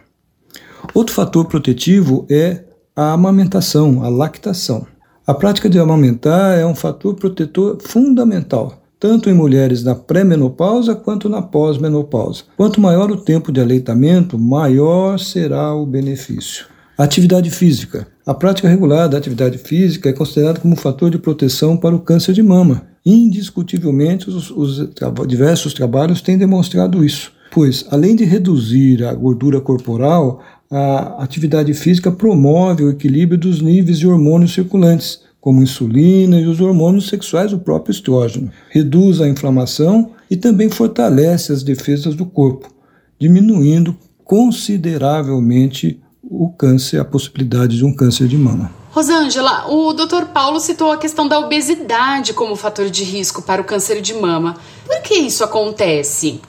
Outro 0.93 1.13
fator 1.13 1.45
protetivo 1.45 2.25
é 2.29 2.63
a 2.95 3.11
amamentação, 3.11 4.03
a 4.03 4.09
lactação. 4.09 4.87
A 5.27 5.33
prática 5.33 5.69
de 5.69 5.77
amamentar 5.77 6.57
é 6.57 6.65
um 6.65 6.73
fator 6.73 7.15
protetor 7.15 7.77
fundamental 7.81 8.83
tanto 9.03 9.29
em 9.29 9.33
mulheres 9.33 9.83
na 9.83 9.93
pré-menopausa 9.95 10.95
quanto 10.95 11.27
na 11.27 11.41
pós-menopausa. 11.41 12.43
Quanto 12.55 12.79
maior 12.79 13.11
o 13.11 13.17
tempo 13.17 13.51
de 13.51 13.59
aleitamento, 13.59 14.39
maior 14.39 15.19
será 15.19 15.75
o 15.75 15.85
benefício. 15.85 16.67
Atividade 16.97 17.49
física. 17.49 18.07
A 18.25 18.33
prática 18.33 18.69
regular 18.69 19.09
da 19.09 19.17
atividade 19.17 19.57
física 19.57 20.07
é 20.07 20.13
considerada 20.13 20.61
como 20.61 20.73
um 20.73 20.77
fator 20.77 21.11
de 21.11 21.17
proteção 21.17 21.75
para 21.75 21.93
o 21.93 21.99
câncer 21.99 22.31
de 22.31 22.41
mama. 22.41 22.92
Indiscutivelmente, 23.05 24.29
os, 24.29 24.49
os 24.49 24.89
diversos 25.27 25.73
trabalhos 25.73 26.21
têm 26.21 26.37
demonstrado 26.37 27.03
isso, 27.03 27.31
pois, 27.51 27.85
além 27.91 28.15
de 28.15 28.23
reduzir 28.23 29.03
a 29.03 29.13
gordura 29.13 29.59
corporal, 29.59 30.41
a 30.71 31.23
atividade 31.23 31.73
física 31.73 32.11
promove 32.11 32.83
o 32.83 32.89
equilíbrio 32.89 33.37
dos 33.37 33.61
níveis 33.61 33.99
de 33.99 34.07
hormônios 34.07 34.53
circulantes, 34.53 35.21
como 35.39 35.61
insulina 35.61 36.39
e 36.39 36.47
os 36.47 36.61
hormônios 36.61 37.09
sexuais 37.09 37.51
do 37.51 37.59
próprio 37.59 37.91
estrógeno. 37.91 38.49
Reduz 38.69 39.19
a 39.19 39.27
inflamação 39.27 40.11
e 40.31 40.37
também 40.37 40.69
fortalece 40.69 41.51
as 41.51 41.61
defesas 41.61 42.15
do 42.15 42.25
corpo, 42.25 42.73
diminuindo 43.19 43.95
consideravelmente 44.23 45.99
o 46.23 46.49
câncer, 46.49 46.99
a 46.99 47.05
possibilidade 47.05 47.77
de 47.77 47.83
um 47.83 47.93
câncer 47.93 48.27
de 48.27 48.37
mama. 48.37 48.82
Rosângela, 48.93 49.71
o 49.71 49.91
Dr. 49.91 50.25
Paulo 50.31 50.59
citou 50.59 50.91
a 50.91 50.97
questão 50.97 51.27
da 51.27 51.39
obesidade 51.39 52.31
como 52.31 52.55
fator 52.55 52.91
de 52.91 53.03
risco 53.03 53.41
para 53.41 53.59
o 53.59 53.65
câncer 53.65 53.99
de 54.01 54.13
mama. 54.13 54.55
Por 54.85 55.01
que 55.01 55.15
isso 55.15 55.43
acontece? 55.43 56.39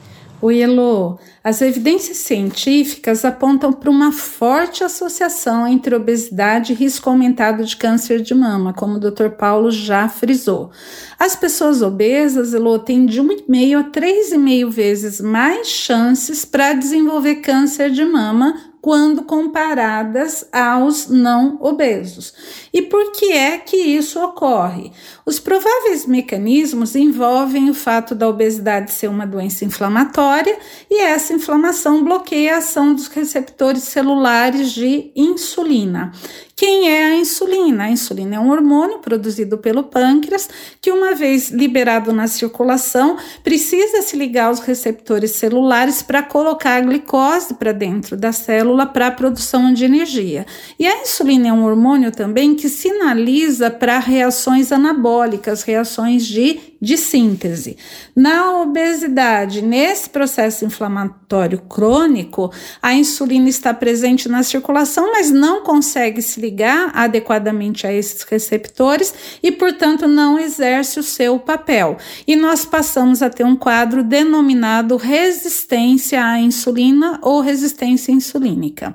Oi, 0.42 0.58
Elô. 0.58 1.16
As 1.42 1.62
evidências 1.62 2.18
científicas 2.18 3.24
apontam 3.24 3.72
para 3.72 3.88
uma 3.88 4.12
forte 4.12 4.84
associação 4.84 5.66
entre 5.66 5.94
obesidade 5.94 6.74
e 6.74 6.76
risco 6.76 7.08
aumentado 7.08 7.64
de 7.64 7.78
câncer 7.78 8.20
de 8.20 8.34
mama, 8.34 8.74
como 8.74 8.96
o 8.96 9.00
Dr. 9.00 9.30
Paulo 9.38 9.70
já 9.70 10.06
frisou. 10.06 10.70
As 11.18 11.34
pessoas 11.34 11.80
obesas, 11.80 12.52
Elô, 12.52 12.78
têm 12.78 13.06
de 13.06 13.22
1,5 13.22 13.80
a 13.80 13.84
3,5 13.84 14.68
vezes 14.68 15.18
mais 15.18 15.68
chances 15.68 16.44
para 16.44 16.74
desenvolver 16.74 17.36
câncer 17.36 17.90
de 17.90 18.04
mama 18.04 18.74
quando 18.84 19.22
comparadas 19.22 20.46
aos 20.52 21.08
não 21.08 21.56
obesos. 21.58 22.34
E 22.70 22.82
por 22.82 23.12
que 23.12 23.32
é 23.32 23.56
que 23.56 23.78
isso 23.78 24.22
ocorre? 24.22 24.92
Os 25.24 25.40
prováveis 25.40 26.04
mecanismos 26.04 26.94
envolvem 26.94 27.70
o 27.70 27.74
fato 27.74 28.14
da 28.14 28.28
obesidade 28.28 28.92
ser 28.92 29.08
uma 29.08 29.26
doença 29.26 29.64
inflamatória 29.64 30.58
e 30.90 31.00
essa 31.00 31.32
inflamação 31.32 32.04
bloqueia 32.04 32.56
a 32.56 32.58
ação 32.58 32.94
dos 32.94 33.06
receptores 33.06 33.84
celulares 33.84 34.72
de 34.72 35.10
insulina. 35.16 36.12
Quem 36.56 36.88
é 36.88 37.06
a 37.06 37.16
insulina? 37.16 37.84
A 37.84 37.90
insulina 37.90 38.37
é 38.37 38.38
um 38.38 38.50
hormônio 38.50 39.00
produzido 39.00 39.58
pelo 39.58 39.82
pâncreas 39.82 40.49
que, 40.80 40.92
uma 40.92 41.12
vez 41.12 41.50
liberado 41.50 42.12
na 42.12 42.28
circulação, 42.28 43.16
precisa 43.42 44.02
se 44.02 44.16
ligar 44.16 44.46
aos 44.46 44.61
receptores 44.61 45.32
celulares 45.32 46.00
para 46.00 46.23
colocar 46.23 46.76
a 46.76 46.80
glicose 46.80 47.54
para 47.54 47.73
dentro 47.73 48.16
da 48.16 48.30
célula 48.30 48.87
para 48.87 49.08
a 49.08 49.11
produção 49.11 49.73
de 49.73 49.84
energia. 49.84 50.46
E 50.78 50.87
a 50.87 51.02
insulina 51.02 51.49
é 51.49 51.52
um 51.52 51.64
hormônio 51.64 52.12
também 52.12 52.54
que 52.54 52.68
sinaliza 52.68 53.68
para 53.68 53.99
reações 53.99 54.70
anabólicas, 54.70 55.64
reações 55.64 56.25
de 56.25 56.61
de 56.84 56.98
síntese. 56.98 57.76
Na 58.14 58.60
obesidade, 58.60 59.62
nesse 59.62 60.10
processo 60.10 60.64
inflamatório 60.64 61.58
crônico, 61.58 62.52
a 62.82 62.94
insulina 62.94 63.48
está 63.48 63.72
presente 63.72 64.28
na 64.28 64.42
circulação, 64.42 65.10
mas 65.10 65.30
não 65.30 65.62
consegue 65.62 66.20
se 66.20 66.40
ligar 66.40 66.92
adequadamente 66.94 67.86
a 67.86 67.92
esses 67.92 68.22
receptores 68.22 69.14
e, 69.42 69.50
portanto, 69.50 70.06
não 70.06 70.38
exerce 70.38 71.00
o 71.00 71.02
seu 71.02 71.38
papel. 71.38 71.96
E 72.26 72.36
nós 72.36 72.64
passamos 72.64 73.22
a 73.22 73.30
ter 73.30 73.44
um 73.44 73.56
quadro 73.56 74.04
denominado 74.04 74.96
resistência 74.96 76.24
à 76.24 76.38
insulina 76.38 77.18
ou 77.22 77.40
resistência 77.40 78.12
insulínica. 78.12 78.94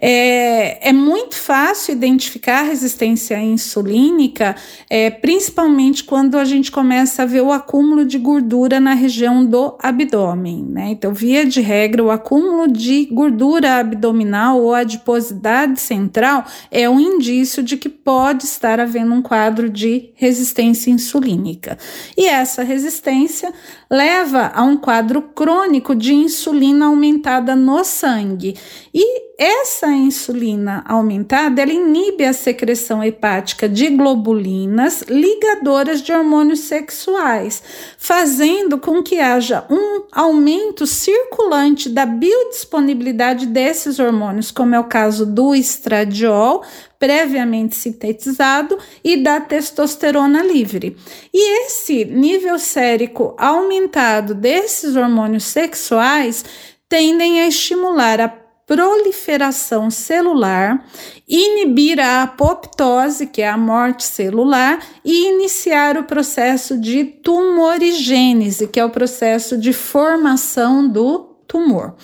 É, 0.00 0.88
é 0.88 0.92
muito 0.92 1.36
fácil 1.36 1.92
identificar 1.92 2.62
resistência 2.62 3.40
insulínica, 3.40 4.54
é, 4.88 5.10
principalmente 5.10 6.04
quando 6.04 6.36
a 6.36 6.44
gente 6.44 6.70
começa 6.70 7.22
a 7.22 7.26
ver 7.26 7.42
o 7.42 7.52
acúmulo 7.52 8.04
de 8.04 8.18
gordura 8.18 8.78
na 8.78 8.94
região 8.94 9.44
do 9.44 9.76
abdômen. 9.80 10.64
Né? 10.64 10.90
Então, 10.90 11.12
via 11.12 11.44
de 11.44 11.60
regra, 11.60 12.02
o 12.02 12.10
acúmulo 12.10 12.70
de 12.70 13.06
gordura 13.06 13.76
abdominal 13.76 14.60
ou 14.60 14.74
adiposidade 14.74 15.80
central 15.80 16.44
é 16.70 16.88
um 16.88 17.00
indício 17.00 17.62
de 17.62 17.76
que 17.76 17.88
pode 17.88 18.44
estar 18.44 18.80
havendo 18.80 19.12
um 19.12 19.22
quadro 19.22 19.68
de 19.68 20.10
resistência 20.14 20.90
insulínica. 20.90 21.76
E 22.16 22.26
essa 22.26 22.62
resistência 22.62 23.52
leva 23.90 24.52
a 24.54 24.62
um 24.62 24.76
quadro 24.76 25.22
crônico 25.22 25.94
de 25.94 26.14
insulina 26.14 26.86
aumentada 26.86 27.56
no 27.56 27.82
sangue. 27.84 28.54
E 28.92 29.28
essa 29.38 29.87
essa 29.88 29.96
insulina 29.96 30.84
aumentada, 30.86 31.62
ela 31.62 31.72
inibe 31.72 32.24
a 32.24 32.32
secreção 32.32 33.02
hepática 33.02 33.68
de 33.68 33.88
globulinas 33.88 35.02
ligadoras 35.08 36.02
de 36.02 36.12
hormônios 36.12 36.60
sexuais, 36.60 37.62
fazendo 37.96 38.78
com 38.78 39.02
que 39.02 39.18
haja 39.18 39.64
um 39.70 40.02
aumento 40.12 40.86
circulante 40.86 41.88
da 41.88 42.04
biodisponibilidade 42.04 43.46
desses 43.46 43.98
hormônios, 43.98 44.50
como 44.50 44.74
é 44.74 44.80
o 44.80 44.84
caso 44.84 45.24
do 45.24 45.54
estradiol, 45.54 46.62
previamente 46.98 47.76
sintetizado 47.76 48.76
e 49.02 49.16
da 49.16 49.40
testosterona 49.40 50.42
livre. 50.42 50.96
E 51.32 51.64
esse 51.64 52.04
nível 52.04 52.58
sérico 52.58 53.34
aumentado 53.38 54.34
desses 54.34 54.96
hormônios 54.96 55.44
sexuais 55.44 56.44
tendem 56.88 57.40
a 57.40 57.46
estimular 57.46 58.20
a 58.20 58.47
proliferação 58.68 59.90
celular, 59.90 60.86
inibir 61.26 61.98
a 61.98 62.22
apoptose, 62.22 63.26
que 63.26 63.40
é 63.40 63.48
a 63.48 63.56
morte 63.56 64.04
celular, 64.04 64.78
e 65.02 65.30
iniciar 65.30 65.96
o 65.96 66.04
processo 66.04 66.78
de 66.78 67.02
tumorigênese, 67.02 68.68
que 68.68 68.78
é 68.78 68.84
o 68.84 68.90
processo 68.90 69.56
de 69.56 69.72
formação 69.72 70.86
do 70.86 71.34
tumor. 71.48 71.94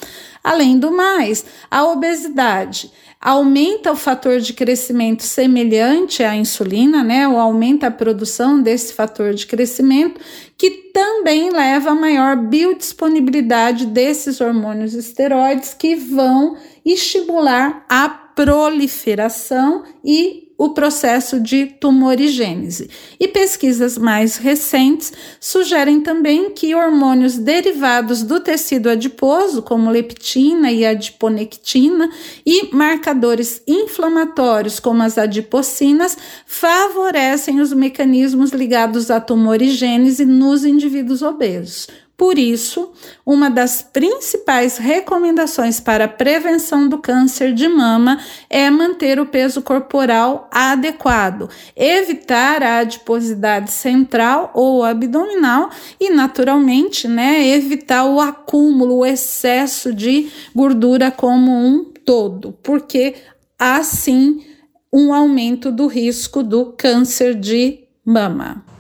Além 0.43 0.79
do 0.79 0.91
mais, 0.91 1.45
a 1.71 1.85
obesidade 1.85 2.91
aumenta 3.21 3.91
o 3.91 3.97
fator 3.97 4.39
de 4.41 4.53
crescimento 4.53 5.23
semelhante 5.23 6.23
à 6.23 6.37
insulina, 6.37 7.03
né? 7.03 7.27
Ou 7.27 7.39
aumenta 7.39 7.87
a 7.87 7.91
produção 7.91 8.61
desse 8.61 8.93
fator 8.93 9.35
de 9.35 9.47
crescimento, 9.47 10.21
que 10.57 10.71
também 10.93 11.51
leva 11.51 11.91
a 11.91 11.95
maior 11.95 12.37
biodisponibilidade 12.37 13.87
desses 13.87 14.41
hormônios 14.41 14.95
esteroides 14.95 15.75
que 15.75 15.97
vão 15.97 16.57
estimular 16.85 17.85
a 17.89 18.09
proliferação 18.09 19.85
e 20.05 20.44
o 20.57 20.71
processo 20.71 21.41
de 21.41 21.67
tumorigênese. 21.67 22.89
E 23.19 23.27
pesquisas 23.27 23.99
mais 23.99 24.37
recentes 24.37 25.13
sugerem 25.41 26.01
também 26.01 26.51
que 26.51 26.75
hormônios 26.75 27.37
derivados 27.37 28.23
do 28.23 28.41
tecido 28.41 28.89
adiposo, 28.89 29.63
como 29.63 29.91
leptina 29.91 30.71
e 30.71 30.87
adiponectina, 30.87 32.09
e 32.47 32.75
marcadores 32.75 33.63
inflamatórios, 33.67 34.79
como 34.79 35.03
as 35.03 35.19
adipocinas, 35.19 36.17
favorecem 36.47 37.61
os 37.61 37.73
mecanismos 37.73 38.51
ligados 38.51 39.11
à 39.11 39.21
tumorigênese 39.21 40.25
nos 40.25 40.65
indivíduos 40.65 41.23
obesos. 41.23 41.89
Por 42.17 42.39
isso, 42.39 42.93
uma 43.27 43.51
das 43.51 43.83
principais 43.83 44.79
recomendações 44.79 45.81
para 45.81 46.05
a 46.05 46.09
prevenção 46.09 46.89
do 46.89 46.99
câncer 46.99 47.53
de 47.53 47.67
mama 47.67 48.21
é 48.49 48.71
manter 48.71 49.19
o 49.19 49.27
peso 49.27 49.61
corporal 49.61 50.49
adequado, 50.53 51.51
evitar 51.75 52.63
a 52.63 52.79
adiposidade 52.79 53.73
central 53.73 54.53
ou 54.55 54.85
abdominal 54.85 55.71
e, 55.99 56.11
naturalmente, 56.11 57.09
né, 57.09 57.49
evitar 57.49 58.05
o 58.05 58.21
acúmulo, 58.21 58.99
o 58.99 59.07
excesso 59.07 59.93
de 59.93 60.31
gordura 60.55 61.11
como 61.11 61.51
um 61.51 61.85
todo, 62.05 62.57
porque 62.63 63.17
há 63.59 63.83
sim 63.83 64.41
um 64.93 65.13
aumento 65.13 65.73
do 65.73 65.89
risco 65.89 66.45
do 66.45 66.67
câncer 66.67 67.35
de 67.35 67.81
mama. 68.05 68.74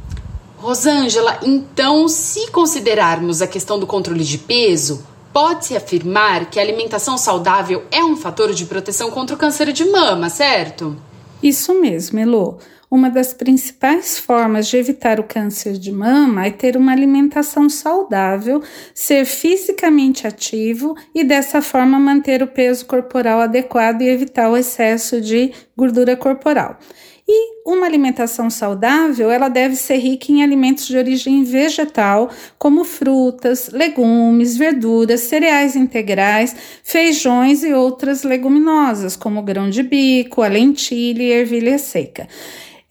Rosângela, 0.64 1.40
então, 1.42 2.08
se 2.08 2.50
considerarmos 2.50 3.42
a 3.42 3.46
questão 3.46 3.78
do 3.78 3.86
controle 3.86 4.24
de 4.24 4.38
peso, 4.38 5.06
pode-se 5.30 5.76
afirmar 5.76 6.48
que 6.48 6.58
a 6.58 6.62
alimentação 6.62 7.18
saudável 7.18 7.82
é 7.90 8.02
um 8.02 8.16
fator 8.16 8.50
de 8.54 8.64
proteção 8.64 9.10
contra 9.10 9.36
o 9.36 9.38
câncer 9.38 9.70
de 9.74 9.84
mama, 9.84 10.30
certo? 10.30 10.96
Isso 11.42 11.78
mesmo, 11.78 12.18
Elô. 12.18 12.56
Uma 12.90 13.10
das 13.10 13.34
principais 13.34 14.18
formas 14.18 14.66
de 14.66 14.78
evitar 14.78 15.20
o 15.20 15.24
câncer 15.24 15.74
de 15.74 15.92
mama 15.92 16.46
é 16.46 16.50
ter 16.50 16.78
uma 16.78 16.92
alimentação 16.92 17.68
saudável, 17.68 18.62
ser 18.94 19.26
fisicamente 19.26 20.26
ativo 20.26 20.96
e 21.14 21.22
dessa 21.24 21.60
forma 21.60 21.98
manter 21.98 22.42
o 22.42 22.46
peso 22.46 22.86
corporal 22.86 23.40
adequado 23.40 24.00
e 24.00 24.08
evitar 24.08 24.48
o 24.48 24.56
excesso 24.56 25.20
de 25.20 25.52
gordura 25.76 26.16
corporal. 26.16 26.78
E 27.26 27.54
uma 27.64 27.86
alimentação 27.86 28.50
saudável, 28.50 29.30
ela 29.30 29.48
deve 29.48 29.76
ser 29.76 29.96
rica 29.96 30.30
em 30.30 30.42
alimentos 30.42 30.86
de 30.86 30.98
origem 30.98 31.42
vegetal, 31.42 32.30
como 32.58 32.84
frutas, 32.84 33.70
legumes, 33.72 34.58
verduras, 34.58 35.20
cereais 35.20 35.74
integrais, 35.74 36.54
feijões 36.82 37.64
e 37.64 37.72
outras 37.72 38.24
leguminosas, 38.24 39.16
como 39.16 39.42
grão 39.42 39.70
de 39.70 39.82
bico, 39.82 40.42
a 40.42 40.48
lentilha 40.48 41.22
e 41.22 41.32
ervilha 41.32 41.78
seca. 41.78 42.28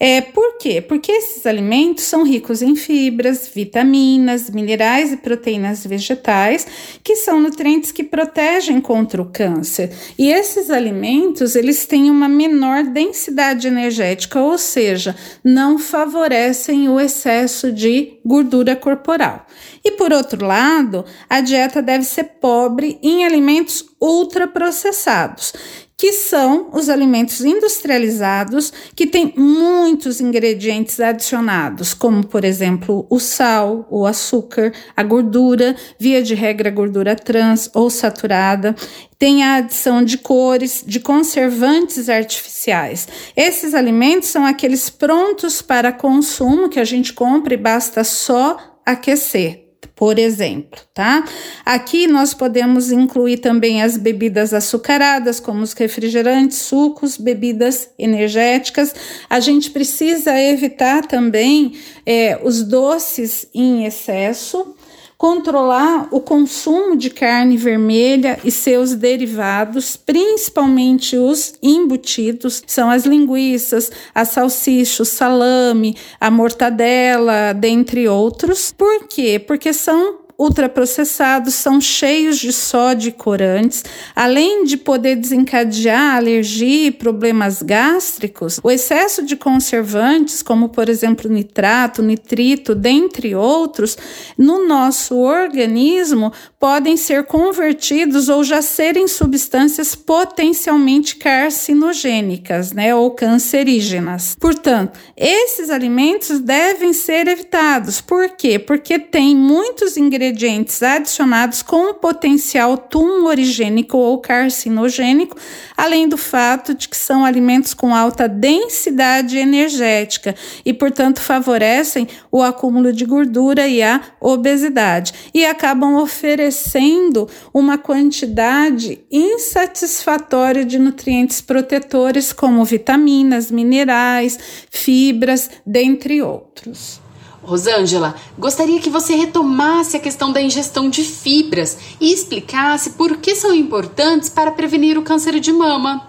É, 0.06 0.20
por 0.20 0.58
quê? 0.58 0.82
Porque 0.82 1.10
esses 1.10 1.46
alimentos 1.46 2.04
são 2.04 2.26
ricos 2.26 2.62
em 2.62 2.76
fibras, 2.76 3.48
vitaminas, 3.48 4.50
minerais 4.50 5.13
e 5.13 5.16
proteínas 5.16 5.88
vegetais, 5.88 6.68
que 7.02 7.16
são 7.16 7.39
nutrientes 7.39 7.89
que 7.89 8.04
protegem 8.04 8.82
contra 8.82 9.22
o 9.22 9.32
câncer. 9.32 9.94
E 10.20 10.30
esses 10.30 10.70
alimentos, 10.70 11.56
eles 11.56 11.86
têm 11.86 12.10
uma 12.12 12.28
menor 12.28 12.84
densidade 12.84 13.66
energética, 13.66 14.42
ou 14.42 14.58
seja, 14.58 15.16
não 15.42 15.80
favorecem 15.80 16.89
o 16.89 17.00
excesso 17.00 17.72
de 17.72 18.20
gordura 18.26 18.76
corporal. 18.76 19.48
E 19.86 19.92
por 19.92 20.12
outro 20.12 20.46
lado, 20.46 21.06
a 21.30 21.39
dieta 21.39 21.82
deve 21.82 22.04
ser 22.04 22.26
pobre 22.42 23.00
em 23.02 23.24
alimentos 23.24 23.86
ultraprocessados, 24.02 25.54
que 25.97 26.12
são 26.12 26.69
os 26.73 26.89
alimentos 26.89 27.41
industrializados 27.41 28.73
que 28.95 29.08
têm 29.08 29.34
muitos 29.38 30.19
ingredientes 30.19 30.99
adicionados, 30.99 31.93
como 31.93 32.25
por 32.25 32.43
exemplo 32.43 33.06
o 33.10 33.19
sal, 33.19 33.88
o 33.89 34.06
açúcar, 34.06 34.73
a 34.95 35.03
gordura, 35.03 35.75
via 35.99 36.21
de 36.21 36.36
regra 36.36 36.69
gordura 36.69 37.15
trans 37.15 37.69
ou 37.73 37.89
saturada, 37.89 38.75
tem 39.17 39.43
a 39.43 39.56
adição 39.56 40.03
de 40.03 40.17
cores, 40.17 40.84
de 40.86 40.99
conservantes 40.99 42.10
artificiais. 42.10 43.08
Esses 43.36 43.73
alimentos 43.73 44.29
são 44.29 44.45
aqueles 44.45 44.89
prontos 44.89 45.62
para 45.62 45.91
consumo 45.93 46.69
que 46.69 46.79
a 46.79 46.86
gente 46.86 47.13
compra 47.13 47.53
e 47.53 47.58
basta 47.58 48.03
só 48.03 48.58
aquecer 48.86 49.62
por 49.88 50.19
exemplo, 50.19 50.80
tá? 50.93 51.24
Aqui 51.65 52.08
nós 52.08 52.34
podemos 52.34 52.91
incluir 52.91 53.38
também 53.38 53.82
as 53.82 53.98
bebidas 53.98 54.54
açucaradas, 54.54 55.39
como 55.39 55.62
os 55.62 55.74
refrigerantes, 55.74 56.60
sucos, 56.60 57.17
bebidas 57.17 57.89
energéticas. 57.98 58.93
A 59.30 59.39
gente 59.39 59.72
precisa 59.72 60.39
evitar 60.39 61.06
também 61.06 61.74
é, 62.06 62.39
os 62.43 62.63
doces 62.63 63.48
em 63.54 63.86
excesso 63.86 64.76
controlar 65.23 66.09
o 66.12 66.19
consumo 66.19 66.97
de 66.97 67.09
carne 67.09 67.55
vermelha 67.55 68.38
e 68.43 68.51
seus 68.51 68.93
derivados, 68.93 69.95
principalmente 69.95 71.15
os 71.15 71.53
embutidos, 71.63 72.62
são 72.67 72.89
as 72.89 73.05
linguiças, 73.05 73.89
a 74.13 74.25
salsicha, 74.25 75.01
o 75.01 75.05
salame, 75.05 75.95
a 76.19 76.29
mortadela, 76.29 77.53
dentre 77.53 78.05
outros. 78.05 78.73
Por 78.77 79.07
quê? 79.07 79.39
Porque 79.39 79.71
são 79.71 80.22
ultraprocessados 80.38 81.54
são 81.54 81.80
cheios 81.80 82.38
de 82.38 82.52
sódio 82.52 83.10
e 83.10 83.12
corantes, 83.12 83.84
além 84.15 84.65
de 84.65 84.78
poder 84.78 85.15
desencadear 85.15 86.17
alergia 86.17 86.88
e 86.88 86.91
problemas 86.91 87.62
gástricos, 87.62 88.60
o 88.63 88.72
excesso 88.72 89.24
de 89.24 89.36
conservantes, 89.36 90.41
como 90.41 90.69
por 90.69 90.89
exemplo 90.89 91.30
nitrato, 91.30 92.02
nitrito, 92.02 92.74
dentre 92.74 93.36
outros, 93.36 93.98
no 94.38 94.67
nosso 94.67 95.15
organismo 95.17 96.32
podem 96.60 96.98
ser 96.98 97.26
convertidos 97.26 98.30
ou 98.30 98.43
já 98.43 98.62
serem 98.62 99.08
substâncias 99.08 99.96
potencialmente 99.96 101.15
carcinogênicas, 101.17 102.72
né, 102.72 102.96
ou 102.96 103.12
cancerígenas. 103.12 104.36
Portanto, 104.39 104.98
esses 105.15 105.69
alimentos 105.69 106.39
devem 106.39 106.93
ser 106.93 107.28
evitados. 107.28 108.02
Por 108.02 108.30
quê? 108.30 108.58
Porque 108.58 108.98
tem 108.98 109.36
muitos 109.36 109.98
ingredientes 109.98 110.22
ingredientes 110.23 110.81
adicionados 110.81 111.62
com 111.62 111.93
potencial 111.93 112.77
tumorigênico 112.77 113.97
ou 113.97 114.17
carcinogênico, 114.19 115.38
além 115.75 116.07
do 116.07 116.17
fato 116.17 116.73
de 116.73 116.88
que 116.88 116.95
são 116.95 117.25
alimentos 117.25 117.73
com 117.73 117.93
alta 117.93 118.27
densidade 118.27 119.38
energética 119.38 120.33
e, 120.65 120.73
portanto, 120.73 121.19
favorecem 121.19 122.07
o 122.31 122.41
acúmulo 122.41 122.93
de 122.93 123.05
gordura 123.05 123.67
e 123.67 123.83
a 123.83 124.01
obesidade 124.19 125.13
e 125.33 125.45
acabam 125.45 125.95
oferecendo 125.95 127.29
uma 127.53 127.77
quantidade 127.77 129.03
insatisfatória 129.12 130.63
de 130.63 130.79
nutrientes 130.79 131.41
protetores 131.41 132.31
como 132.31 132.63
vitaminas, 132.63 133.51
minerais, 133.51 134.39
fibras, 134.69 135.49
dentre 135.65 136.21
outros. 136.21 137.03
Rosângela, 137.43 138.15
gostaria 138.38 138.79
que 138.79 138.89
você 138.89 139.15
retomasse 139.15 139.97
a 139.97 139.99
questão 139.99 140.32
da 140.32 140.41
ingestão 140.41 140.89
de 140.89 141.03
fibras 141.03 141.77
e 141.99 142.13
explicasse 142.13 142.91
por 142.91 143.17
que 143.17 143.36
são 143.36 143.53
importantes 143.53 144.29
para 144.29 144.51
prevenir 144.51 144.97
o 144.97 145.03
câncer 145.03 145.39
de 145.39 145.51
mama. 145.51 146.08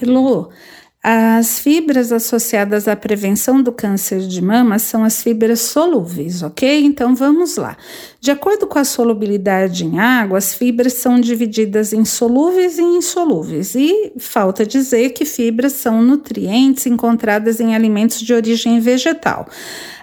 Elô, 0.00 0.50
as 1.06 1.58
fibras 1.58 2.10
associadas 2.12 2.88
à 2.88 2.96
prevenção 2.96 3.62
do 3.62 3.70
câncer 3.70 4.20
de 4.20 4.40
mama 4.40 4.78
são 4.78 5.04
as 5.04 5.22
fibras 5.22 5.60
solúveis, 5.60 6.42
ok? 6.42 6.82
Então 6.82 7.14
vamos 7.14 7.58
lá. 7.58 7.76
De 8.18 8.30
acordo 8.30 8.66
com 8.66 8.78
a 8.78 8.84
solubilidade 8.84 9.84
em 9.84 9.98
água, 9.98 10.38
as 10.38 10.54
fibras 10.54 10.94
são 10.94 11.20
divididas 11.20 11.92
em 11.92 12.06
solúveis 12.06 12.78
e 12.78 12.82
insolúveis, 12.82 13.74
e 13.74 14.12
falta 14.18 14.64
dizer 14.64 15.10
que 15.10 15.26
fibras 15.26 15.74
são 15.74 16.00
nutrientes 16.00 16.86
encontradas 16.86 17.60
em 17.60 17.74
alimentos 17.74 18.18
de 18.22 18.32
origem 18.32 18.80
vegetal. 18.80 19.46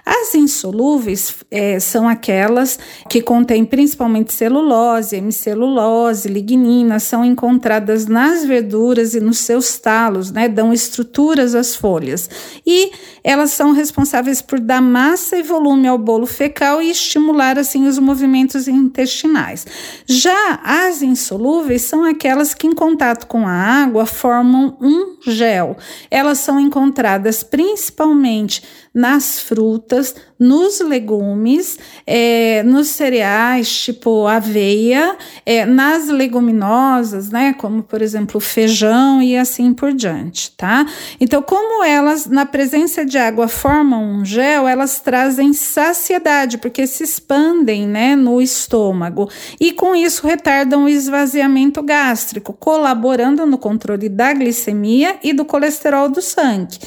As 0.04 0.34
insolúveis 0.34 1.36
é, 1.48 1.78
são 1.78 2.08
aquelas 2.08 2.76
que 3.08 3.22
contêm 3.22 3.64
principalmente 3.64 4.32
celulose, 4.32 5.14
hemicelulose, 5.14 6.28
lignina, 6.28 6.98
são 6.98 7.24
encontradas 7.24 8.06
nas 8.06 8.44
verduras 8.44 9.14
e 9.14 9.20
nos 9.20 9.38
seus 9.38 9.78
talos, 9.78 10.32
né? 10.32 10.48
Dão 10.48 10.72
estruturas 10.72 11.54
às 11.54 11.76
folhas. 11.76 12.28
E 12.66 12.90
elas 13.22 13.52
são 13.52 13.70
responsáveis 13.70 14.42
por 14.42 14.58
dar 14.58 14.82
massa 14.82 15.36
e 15.36 15.42
volume 15.42 15.86
ao 15.86 15.98
bolo 15.98 16.26
fecal 16.26 16.82
e 16.82 16.90
estimular 16.90 17.56
assim 17.56 17.86
os 17.86 17.96
movimentos 17.98 18.66
intestinais. 18.66 19.64
Já 20.04 20.60
as 20.64 21.00
insolúveis 21.00 21.82
são 21.82 22.04
aquelas 22.04 22.54
que, 22.54 22.66
em 22.66 22.74
contato 22.74 23.28
com 23.28 23.46
a 23.46 23.52
água, 23.52 24.04
formam 24.04 24.76
um 24.80 25.16
gel. 25.24 25.76
Elas 26.10 26.38
são 26.38 26.58
encontradas 26.58 27.44
principalmente 27.44 28.62
nas 28.94 29.40
frutas, 29.40 30.14
nos 30.38 30.80
legumes, 30.80 31.78
é, 32.06 32.62
nos 32.64 32.88
cereais, 32.88 33.84
tipo 33.84 34.26
aveia, 34.26 35.16
é, 35.46 35.64
nas 35.64 36.08
leguminosas, 36.08 37.30
né, 37.30 37.54
como 37.54 37.82
por 37.82 38.02
exemplo 38.02 38.40
feijão 38.40 39.22
e 39.22 39.36
assim 39.36 39.72
por 39.72 39.92
diante, 39.92 40.50
tá? 40.56 40.84
Então, 41.20 41.40
como 41.40 41.84
elas, 41.84 42.26
na 42.26 42.44
presença 42.44 43.04
de 43.04 43.16
água, 43.16 43.46
formam 43.46 44.02
um 44.02 44.24
gel, 44.24 44.66
elas 44.66 45.00
trazem 45.00 45.52
saciedade, 45.52 46.58
porque 46.58 46.86
se 46.86 47.04
expandem, 47.04 47.86
né, 47.86 48.16
no 48.16 48.42
estômago, 48.42 49.30
e 49.60 49.72
com 49.72 49.94
isso 49.94 50.26
retardam 50.26 50.84
o 50.84 50.88
esvaziamento 50.88 51.80
gástrico, 51.82 52.52
colaborando 52.52 53.46
no 53.46 53.56
controle 53.56 54.08
da 54.08 54.32
glicemia 54.32 55.16
e 55.22 55.32
do 55.32 55.44
colesterol 55.44 56.08
do 56.08 56.20
sangue. 56.20 56.78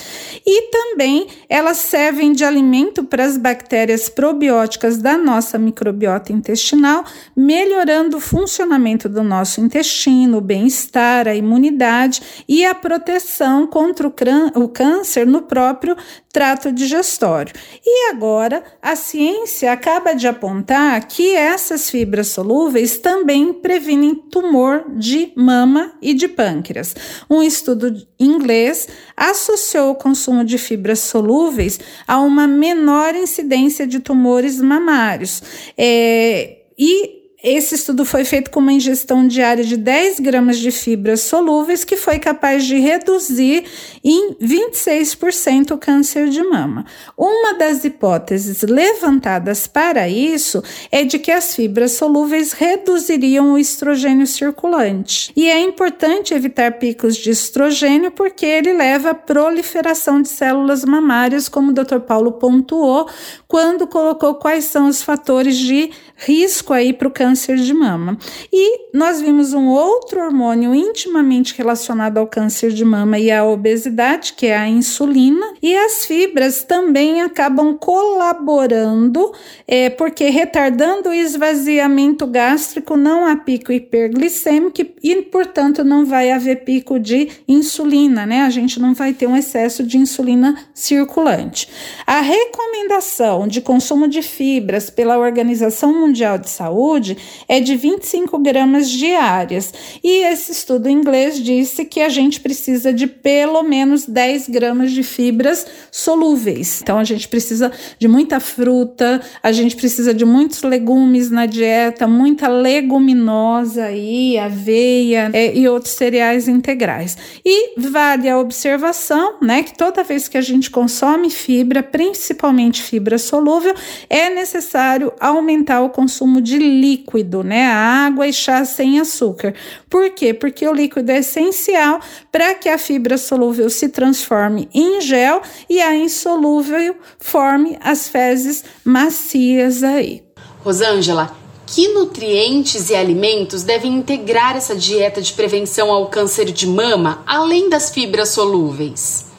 E 0.45 0.69
também 0.69 1.27
elas 1.49 1.77
servem 1.95 2.33
de 2.33 2.43
alimento 2.43 3.05
para 3.05 3.23
as 3.23 3.37
bactérias 3.37 4.09
probióticas 4.09 4.97
da 4.97 5.17
nossa 5.17 5.57
microbiota 5.57 6.33
intestinal, 6.33 7.05
melhorando 7.33 8.17
o 8.17 8.19
funcionamento 8.19 9.07
do 9.07 9.23
nosso 9.23 9.61
intestino, 9.61 10.39
o 10.39 10.41
bem-estar, 10.41 11.25
a 11.25 11.33
imunidade 11.33 12.21
e 12.49 12.65
a 12.65 12.75
proteção 12.75 13.65
contra 13.65 14.05
o 14.05 14.67
câncer 14.67 15.25
no 15.25 15.43
próprio 15.43 15.95
trato 16.33 16.69
digestório. 16.69 17.53
E 17.85 18.09
agora, 18.09 18.61
a 18.81 18.93
ciência 18.97 19.71
acaba 19.71 20.13
de 20.13 20.27
apontar 20.27 21.07
que 21.07 21.33
essas 21.33 21.89
fibras 21.89 22.27
solúveis 22.27 22.97
também 22.97 23.53
previnem 23.53 24.15
tumor 24.15 24.83
de 24.97 25.31
mama 25.33 25.93
e 26.01 26.13
de 26.13 26.27
pâncreas. 26.27 26.93
Um 27.29 27.41
estudo 27.41 28.05
inglês 28.19 28.85
associou 29.15 29.91
o 29.91 29.95
consumo 29.95 30.43
de 30.43 30.57
fibras 30.57 30.99
solúveis 30.99 31.79
a 32.07 32.19
uma 32.19 32.47
menor 32.47 33.15
incidência 33.15 33.85
de 33.85 33.99
tumores 33.99 34.61
mamários. 34.61 35.41
É, 35.77 36.59
e 36.77 37.24
esse 37.45 37.75
estudo 37.75 38.03
foi 38.03 38.25
feito 38.25 38.49
com 38.49 38.59
uma 38.59 38.73
ingestão 38.73 39.27
diária 39.27 39.63
de 39.63 39.77
10 39.77 40.19
gramas 40.19 40.57
de 40.57 40.71
fibras 40.71 41.21
solúveis, 41.21 41.83
que 41.83 41.95
foi 41.95 42.17
capaz 42.17 42.65
de 42.65 42.79
reduzir 42.79 43.65
em 44.03 44.33
26% 44.41 45.69
o 45.69 45.77
câncer 45.77 46.27
de 46.29 46.41
mama. 46.41 46.85
Uma 47.15 47.53
das 47.53 47.85
hipóteses 47.85 48.63
levantadas 48.63 49.67
para 49.67 50.09
isso 50.09 50.63
é 50.91 51.03
de 51.03 51.19
que 51.19 51.31
as 51.31 51.53
fibras 51.53 51.91
solúveis 51.91 52.51
reduziriam 52.51 53.53
o 53.53 53.59
estrogênio 53.59 54.25
circulante. 54.25 55.31
E 55.35 55.47
é 55.47 55.61
importante 55.61 56.33
evitar 56.33 56.79
picos 56.79 57.15
de 57.15 57.29
estrogênio 57.29 58.09
porque 58.09 58.43
ele 58.43 58.73
leva 58.73 59.11
à 59.11 59.13
proliferação 59.13 60.19
de 60.19 60.29
células 60.29 60.83
mamárias, 60.83 61.47
como 61.47 61.69
o 61.69 61.73
Dr. 61.75 61.99
Paulo 61.99 62.31
pontuou 62.31 63.07
quando 63.47 63.85
colocou 63.85 64.33
quais 64.33 64.65
são 64.65 64.87
os 64.87 65.03
fatores 65.03 65.55
de 65.57 65.91
risco 66.15 66.73
aí 66.73 66.93
para 66.93 67.07
o 67.07 67.11
câncer 67.11 67.57
de 67.57 67.73
mama. 67.73 68.17
E 68.51 68.89
nós 68.93 69.21
vimos 69.21 69.53
um 69.53 69.67
outro 69.67 70.21
hormônio 70.21 70.73
intimamente 70.73 71.53
relacionado 71.57 72.17
ao 72.17 72.27
câncer 72.27 72.71
de 72.71 72.85
mama 72.85 73.19
e 73.19 73.31
à 73.31 73.43
obesidade, 73.43 74.33
que 74.33 74.47
é 74.47 74.57
a 74.57 74.67
insulina, 74.67 75.53
e 75.61 75.75
as 75.75 76.05
fibras 76.05 76.63
também 76.63 77.21
acabam 77.21 77.77
colaborando, 77.77 79.33
é, 79.67 79.89
porque 79.89 80.29
retardando 80.29 81.09
o 81.09 81.13
esvaziamento 81.13 82.25
gástrico, 82.25 82.95
não 82.95 83.25
há 83.25 83.35
pico 83.35 83.71
hiperglicêmico 83.71 84.81
e, 85.03 85.21
portanto, 85.23 85.83
não 85.83 86.05
vai 86.05 86.31
haver 86.31 86.63
pico 86.63 86.99
de 86.99 87.29
insulina, 87.47 88.25
né? 88.25 88.41
A 88.41 88.49
gente 88.49 88.79
não 88.79 88.93
vai 88.93 89.13
ter 89.13 89.27
um 89.27 89.35
excesso 89.35 89.83
de 89.83 89.97
insulina 89.97 90.55
circulante. 90.73 91.67
A 92.05 92.21
recomendação 92.21 93.47
de 93.47 93.61
consumo 93.61 94.07
de 94.07 94.21
fibras 94.21 94.89
pela 94.89 95.17
Organização 95.17 96.04
Mundial 96.05 96.37
de 96.37 96.49
Saúde 96.49 97.17
é 97.47 97.59
de 97.59 97.75
25 97.75 98.37
gramas 98.39 98.89
diárias. 98.89 99.73
E 100.03 100.23
esse 100.25 100.51
estudo 100.51 100.87
inglês 100.87 101.41
disse 101.41 101.83
que 101.83 101.99
a 101.99 102.09
gente 102.09 102.39
precisa 102.39 102.93
de 102.93 103.07
pelo 103.07 103.63
menos 103.63 104.05
10 104.05 104.49
gramas 104.49 104.91
de 104.91 105.01
fibras 105.01 105.65
solúveis. 105.91 106.81
Então 106.81 106.99
a 106.99 107.03
gente 107.03 107.27
precisa 107.27 107.71
de 107.97 108.07
muita 108.07 108.39
fruta, 108.39 109.21
a 109.41 109.51
gente 109.51 109.75
precisa 109.75 110.13
de 110.13 110.23
muitos 110.23 110.61
legumes 110.61 111.31
na 111.31 111.45
dieta, 111.45 112.07
muita 112.07 112.47
leguminosa 112.47 113.85
aí, 113.85 114.37
aveia 114.37 115.31
é, 115.33 115.55
e 115.57 115.67
outros 115.67 115.93
cereais 115.93 116.47
integrais. 116.47 117.17
E 117.43 117.79
vale 117.79 118.29
a 118.29 118.37
observação, 118.37 119.37
né, 119.41 119.63
que 119.63 119.75
toda 119.75 120.03
vez 120.03 120.27
que 120.27 120.37
a 120.37 120.41
gente 120.41 120.69
consome 120.69 121.29
fibra, 121.29 121.81
principalmente 121.81 122.83
fibra 122.83 123.17
solúvel, 123.17 123.73
é 124.09 124.29
necessário 124.29 125.11
aumentar 125.19 125.81
o 125.81 125.89
consumo 125.95 126.41
de 126.41 126.57
líquido, 126.57 127.41
né? 127.41 127.67
Água 127.67 128.27
e 128.27 128.33
chá 128.33 128.65
sem 128.65 128.99
açúcar. 128.99 129.55
Por 129.89 130.09
quê? 130.09 130.33
Porque 130.33 130.67
o 130.67 130.73
líquido 130.73 131.09
é 131.09 131.19
essencial 131.19 132.01
para 132.29 132.53
que 132.53 132.67
a 132.67 132.77
fibra 132.77 133.17
solúvel 133.17 133.69
se 133.69 133.87
transforme 133.87 134.67
em 134.73 134.99
gel 134.99 135.41
e 135.69 135.81
a 135.81 135.95
insolúvel 135.95 136.97
forme 137.17 137.77
as 137.79 138.09
fezes 138.09 138.65
macias 138.83 139.83
aí. 139.83 140.21
Rosângela, 140.65 141.33
que 141.65 141.87
nutrientes 141.93 142.89
e 142.89 142.95
alimentos 142.95 143.63
devem 143.63 143.93
integrar 143.93 144.57
essa 144.57 144.75
dieta 144.75 145.21
de 145.21 145.31
prevenção 145.31 145.89
ao 145.89 146.09
câncer 146.09 146.51
de 146.51 146.67
mama, 146.67 147.23
além 147.25 147.69
das 147.69 147.89
fibras 147.89 148.29
solúveis? 148.29 149.34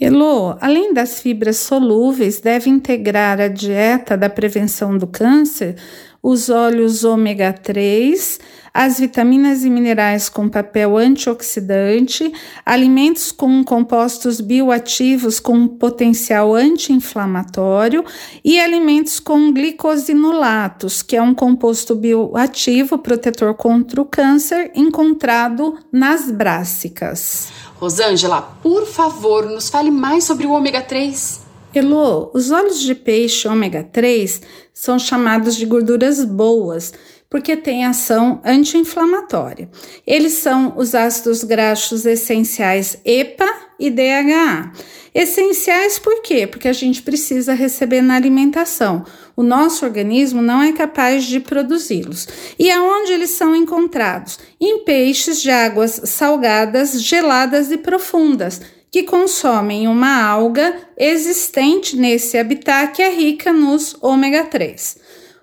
Elô, 0.00 0.56
além 0.60 0.92
das 0.92 1.20
fibras 1.20 1.58
solúveis, 1.58 2.40
deve 2.40 2.68
integrar 2.68 3.40
a 3.40 3.46
dieta 3.46 4.16
da 4.16 4.28
prevenção 4.28 4.98
do 4.98 5.06
câncer 5.06 5.76
os 6.24 6.48
óleos 6.48 7.04
ômega 7.04 7.52
3, 7.52 8.40
as 8.72 8.98
vitaminas 8.98 9.62
e 9.62 9.68
minerais 9.68 10.30
com 10.30 10.48
papel 10.48 10.96
antioxidante, 10.96 12.32
alimentos 12.64 13.30
com 13.30 13.62
compostos 13.62 14.40
bioativos 14.40 15.38
com 15.38 15.68
potencial 15.68 16.54
anti-inflamatório 16.54 18.02
e 18.42 18.58
alimentos 18.58 19.20
com 19.20 19.52
glicosinolatos, 19.52 21.02
que 21.02 21.14
é 21.14 21.20
um 21.20 21.34
composto 21.34 21.94
bioativo 21.94 22.96
protetor 22.96 23.52
contra 23.52 24.00
o 24.00 24.06
câncer 24.06 24.72
encontrado 24.74 25.76
nas 25.92 26.30
brássicas. 26.30 27.48
Rosângela, 27.76 28.40
por 28.62 28.86
favor, 28.86 29.44
nos 29.44 29.68
fale 29.68 29.90
mais 29.90 30.24
sobre 30.24 30.46
o 30.46 30.52
ômega 30.52 30.80
3. 30.80 31.44
Elô, 31.74 32.30
os 32.32 32.52
óleos 32.52 32.80
de 32.80 32.94
peixe 32.94 33.48
ômega 33.48 33.82
3 33.82 34.63
são 34.74 34.98
chamados 34.98 35.54
de 35.54 35.64
gorduras 35.64 36.24
boas 36.24 36.92
porque 37.30 37.56
têm 37.56 37.84
ação 37.84 38.40
anti-inflamatória. 38.44 39.68
Eles 40.06 40.34
são 40.34 40.74
os 40.76 40.94
ácidos 40.94 41.42
graxos 41.42 42.04
essenciais 42.04 42.98
EPA 43.04 43.48
e 43.78 43.90
DHA. 43.90 44.72
Essenciais 45.14 45.98
por 45.98 46.22
quê? 46.22 46.46
Porque 46.46 46.68
a 46.68 46.72
gente 46.72 47.02
precisa 47.02 47.54
receber 47.54 48.02
na 48.02 48.16
alimentação. 48.16 49.04
O 49.36 49.42
nosso 49.42 49.84
organismo 49.84 50.42
não 50.42 50.60
é 50.60 50.72
capaz 50.72 51.24
de 51.24 51.38
produzi-los. 51.38 52.26
E 52.58 52.70
aonde 52.70 53.12
eles 53.12 53.30
são 53.30 53.54
encontrados? 53.54 54.38
Em 54.60 54.84
peixes 54.84 55.40
de 55.40 55.50
águas 55.50 56.00
salgadas, 56.04 57.00
geladas 57.00 57.70
e 57.70 57.78
profundas 57.78 58.60
que 58.94 59.02
consomem 59.02 59.88
uma 59.88 60.22
alga 60.22 60.72
existente 60.96 61.96
nesse 61.96 62.38
habitat 62.38 62.94
que 62.94 63.02
é 63.02 63.12
rica 63.12 63.52
nos 63.52 63.96
ômega 64.00 64.44
3. 64.44 64.98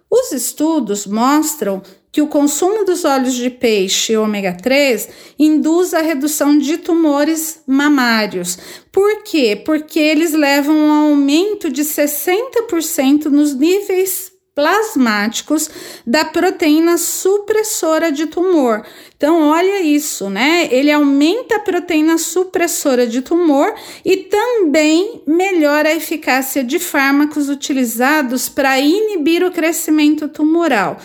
Os 0.10 0.32
estudos 0.32 1.06
mostram 1.06 1.82
que 2.14 2.22
o 2.22 2.28
consumo 2.28 2.86
dos 2.86 3.04
óleos 3.04 3.34
de 3.34 3.50
peixe 3.50 4.16
ômega 4.16 4.54
3 4.56 5.10
induz 5.38 5.94
a 5.94 6.00
redução 6.00 6.58
de 6.58 6.78
tumores 6.78 7.62
mamários. 7.68 8.58
Por 8.90 9.22
quê? 9.24 9.62
Porque 9.66 10.00
eles 10.00 10.32
levam 10.32 10.74
a 10.74 10.80
um 10.80 11.10
aumento 11.10 11.70
de 11.70 11.82
60% 11.82 13.26
nos 13.26 13.54
níveis 13.54 14.31
plasmáticos 14.54 15.70
da 16.06 16.26
proteína 16.26 16.98
supressora 16.98 18.12
de 18.12 18.28
tumor. 18.28 18.86
Então, 19.16 19.50
olha 19.50 19.82
isso, 19.82 20.30
né? 20.30 20.68
Ele 20.72 20.92
aumenta 20.92 21.56
a 21.56 21.60
proteína 21.60 22.18
supressora 22.18 23.08
de 23.08 23.22
tumor 23.22 23.74
e 24.04 24.18
também 24.18 25.22
melhora 25.26 25.90
a 25.90 25.96
eficácia 25.96 26.64
de 26.64 26.80
fármacos 26.80 27.48
utilizados 27.48 28.50
para 28.50 28.80
inibir 28.80 29.44
o 29.44 29.52
crescimento 29.52 30.28
tumoral. 30.28 30.98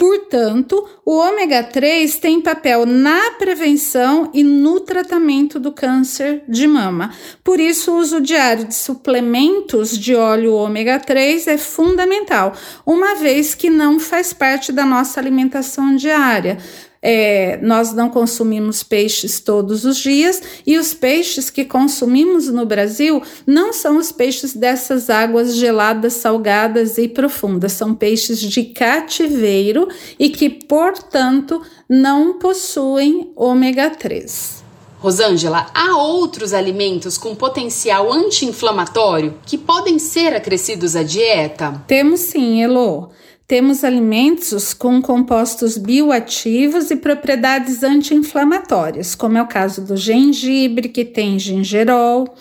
Portanto, 0.00 0.88
o 1.04 1.14
ômega 1.18 1.62
3 1.62 2.16
tem 2.20 2.40
papel 2.40 2.86
na 2.86 3.32
prevenção 3.32 4.30
e 4.32 4.42
no 4.42 4.80
tratamento 4.80 5.60
do 5.60 5.72
câncer 5.72 6.42
de 6.48 6.66
mama. 6.66 7.12
Por 7.44 7.60
isso, 7.60 7.92
o 7.92 7.98
uso 7.98 8.18
diário 8.18 8.64
de 8.64 8.74
suplementos 8.74 9.98
de 9.98 10.14
óleo 10.14 10.54
ômega 10.54 10.98
3 10.98 11.48
é 11.48 11.58
fundamental, 11.58 12.54
uma 12.86 13.14
vez 13.14 13.54
que 13.54 13.68
não 13.68 14.00
faz 14.00 14.32
parte 14.32 14.72
da 14.72 14.86
nossa 14.86 15.20
alimentação 15.20 15.94
diária. 15.94 16.56
É, 17.02 17.58
nós 17.62 17.94
não 17.94 18.10
consumimos 18.10 18.82
peixes 18.82 19.40
todos 19.40 19.86
os 19.86 19.96
dias 19.96 20.42
e 20.66 20.76
os 20.76 20.92
peixes 20.92 21.48
que 21.48 21.64
consumimos 21.64 22.48
no 22.48 22.66
Brasil 22.66 23.22
não 23.46 23.72
são 23.72 23.96
os 23.96 24.12
peixes 24.12 24.54
dessas 24.54 25.08
águas 25.08 25.56
geladas, 25.56 26.12
salgadas 26.14 26.98
e 26.98 27.08
profundas, 27.08 27.72
são 27.72 27.94
peixes 27.94 28.38
de 28.38 28.64
cativeiro 28.64 29.88
e 30.18 30.28
que, 30.28 30.50
portanto, 30.50 31.62
não 31.88 32.38
possuem 32.38 33.32
ômega 33.34 33.88
3. 33.88 34.60
Rosângela, 35.00 35.66
há 35.72 35.96
outros 35.96 36.52
alimentos 36.52 37.16
com 37.16 37.34
potencial 37.34 38.12
anti-inflamatório 38.12 39.34
que 39.46 39.56
podem 39.56 39.98
ser 39.98 40.34
acrescidos 40.34 40.94
à 40.94 41.02
dieta? 41.02 41.82
Temos 41.86 42.20
sim, 42.20 42.62
Elo. 42.62 43.10
Temos 43.50 43.82
alimentos 43.82 44.72
com 44.72 45.02
compostos 45.02 45.76
bioativos 45.76 46.88
e 46.92 46.94
propriedades 46.94 47.82
anti-inflamatórias, 47.82 49.16
como 49.16 49.38
é 49.38 49.42
o 49.42 49.48
caso 49.48 49.84
do 49.84 49.96
gengibre, 49.96 50.88
que 50.88 51.04
tem 51.04 51.36
gingerol, 51.36 52.32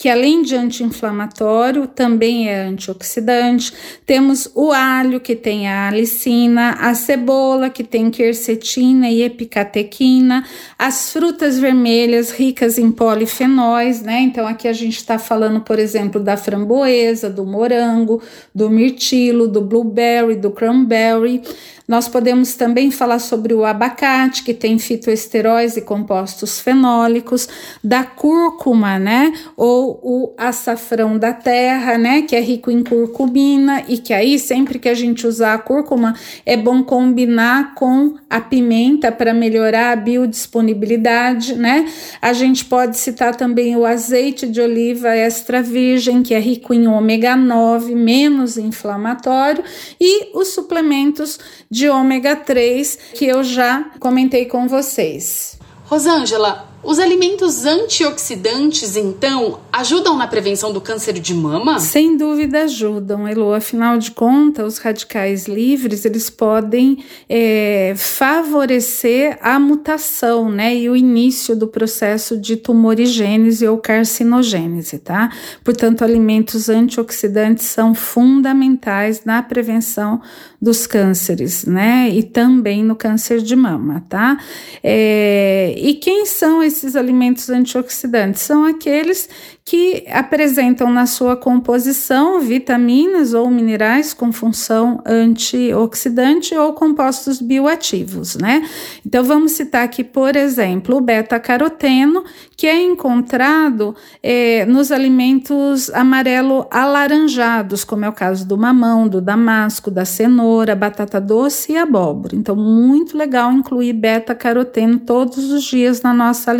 que 0.00 0.08
além 0.08 0.42
de 0.42 0.54
anti-inflamatório, 0.54 1.88
também 1.88 2.48
é 2.48 2.60
antioxidante. 2.60 3.72
Temos 4.06 4.48
o 4.54 4.70
alho, 4.70 5.18
que 5.18 5.34
tem 5.34 5.66
a 5.66 5.88
alicina, 5.88 6.76
a 6.78 6.94
cebola, 6.94 7.68
que 7.68 7.82
tem 7.82 8.08
quercetina 8.08 9.10
e 9.10 9.22
epicatequina, 9.22 10.44
as 10.78 11.12
frutas 11.12 11.58
vermelhas 11.58 12.30
ricas 12.30 12.78
em 12.78 12.92
polifenóis, 12.92 14.00
né? 14.00 14.20
Então 14.20 14.46
aqui 14.46 14.68
a 14.68 14.72
gente 14.72 14.98
está 14.98 15.18
falando, 15.18 15.62
por 15.62 15.80
exemplo, 15.80 16.20
da 16.20 16.36
framboesa, 16.36 17.28
do 17.28 17.44
morango, 17.44 18.22
do 18.54 18.70
mirtilo, 18.70 19.48
do 19.48 19.60
blueberry, 19.60 20.36
do 20.36 20.52
cranberry. 20.52 21.42
Nós 21.88 22.06
podemos 22.06 22.54
também 22.54 22.90
falar 22.90 23.18
sobre 23.18 23.54
o 23.54 23.64
abacate, 23.64 24.44
que 24.44 24.52
tem 24.52 24.78
fitoesteróis 24.78 25.74
e 25.74 25.80
compostos 25.80 26.60
fenólicos, 26.60 27.48
da 27.82 28.04
cúrcuma, 28.04 28.98
né? 28.98 29.32
Ou 29.56 29.87
o 30.02 30.34
açafrão 30.36 31.18
da 31.18 31.32
terra, 31.32 31.96
né? 31.96 32.22
Que 32.22 32.36
é 32.36 32.40
rico 32.40 32.70
em 32.70 32.82
curcumina 32.82 33.84
e 33.88 33.98
que 33.98 34.12
aí, 34.12 34.38
sempre 34.38 34.78
que 34.78 34.88
a 34.88 34.94
gente 34.94 35.26
usar 35.26 35.54
a 35.54 35.58
cúrcuma, 35.58 36.14
é 36.44 36.56
bom 36.56 36.82
combinar 36.82 37.74
com 37.74 38.14
a 38.28 38.40
pimenta 38.40 39.10
para 39.10 39.32
melhorar 39.32 39.92
a 39.92 39.96
biodisponibilidade, 39.96 41.54
né? 41.54 41.86
A 42.20 42.32
gente 42.32 42.64
pode 42.64 42.96
citar 42.96 43.34
também 43.34 43.76
o 43.76 43.84
azeite 43.84 44.46
de 44.46 44.60
oliva 44.60 45.08
extra 45.14 45.62
virgem, 45.62 46.22
que 46.22 46.34
é 46.34 46.38
rico 46.38 46.74
em 46.74 46.86
ômega 46.86 47.36
9, 47.36 47.94
menos 47.94 48.56
inflamatório, 48.56 49.62
e 50.00 50.36
os 50.36 50.48
suplementos 50.48 51.38
de 51.70 51.88
ômega 51.88 52.36
3 52.36 52.98
que 53.14 53.26
eu 53.26 53.42
já 53.42 53.90
comentei 53.98 54.46
com 54.46 54.68
vocês. 54.68 55.58
Rosângela, 55.84 56.68
os 56.82 56.98
alimentos 56.98 57.66
antioxidantes, 57.66 58.96
então, 58.96 59.58
ajudam 59.72 60.16
na 60.16 60.28
prevenção 60.28 60.72
do 60.72 60.80
câncer 60.80 61.14
de 61.14 61.34
mama? 61.34 61.80
Sem 61.80 62.16
dúvida 62.16 62.62
ajudam, 62.62 63.26
Elo. 63.26 63.52
Afinal 63.52 63.98
de 63.98 64.12
contas, 64.12 64.74
os 64.74 64.78
radicais 64.78 65.46
livres 65.46 66.04
eles 66.04 66.30
podem 66.30 67.04
é, 67.28 67.94
favorecer 67.96 69.38
a 69.42 69.58
mutação, 69.58 70.50
né, 70.50 70.76
e 70.76 70.88
o 70.88 70.94
início 70.94 71.56
do 71.56 71.66
processo 71.66 72.38
de 72.38 72.56
tumorigênese 72.56 73.66
ou 73.66 73.78
carcinogênese, 73.78 74.98
tá? 74.98 75.32
Portanto, 75.64 76.04
alimentos 76.04 76.68
antioxidantes 76.68 77.66
são 77.66 77.92
fundamentais 77.94 79.24
na 79.24 79.42
prevenção 79.42 80.20
dos 80.60 80.86
cânceres, 80.86 81.64
né, 81.64 82.08
e 82.12 82.22
também 82.22 82.84
no 82.84 82.94
câncer 82.94 83.40
de 83.40 83.56
mama, 83.56 84.04
tá? 84.08 84.38
É, 84.82 85.74
e 85.76 85.94
quem 85.94 86.24
são 86.24 86.62
esses 86.68 86.94
alimentos 86.96 87.50
antioxidantes? 87.50 88.42
São 88.42 88.64
aqueles 88.64 89.28
que 89.64 90.04
apresentam 90.10 90.90
na 90.90 91.04
sua 91.04 91.36
composição 91.36 92.40
vitaminas 92.40 93.34
ou 93.34 93.50
minerais 93.50 94.14
com 94.14 94.32
função 94.32 95.02
antioxidante 95.04 96.54
ou 96.54 96.72
compostos 96.72 97.38
bioativos, 97.38 98.36
né? 98.36 98.66
Então 99.04 99.22
vamos 99.22 99.52
citar 99.52 99.84
aqui, 99.84 100.02
por 100.02 100.36
exemplo, 100.36 100.96
o 100.96 101.00
beta-caroteno, 101.02 102.24
que 102.56 102.66
é 102.66 102.82
encontrado 102.82 103.94
é, 104.22 104.64
nos 104.64 104.90
alimentos 104.90 105.90
amarelo-alaranjados, 105.90 107.84
como 107.84 108.06
é 108.06 108.08
o 108.08 108.12
caso 108.12 108.46
do 108.48 108.56
mamão, 108.56 109.06
do 109.06 109.20
damasco, 109.20 109.90
da 109.90 110.04
cenoura, 110.04 110.74
batata 110.74 111.20
doce 111.20 111.72
e 111.72 111.76
abóbora. 111.76 112.34
Então, 112.34 112.56
muito 112.56 113.18
legal 113.18 113.52
incluir 113.52 113.92
beta-caroteno 113.92 114.98
todos 114.98 115.50
os 115.50 115.62
dias 115.64 116.00
na 116.00 116.14
nossa 116.14 116.50
alimentação. 116.50 116.57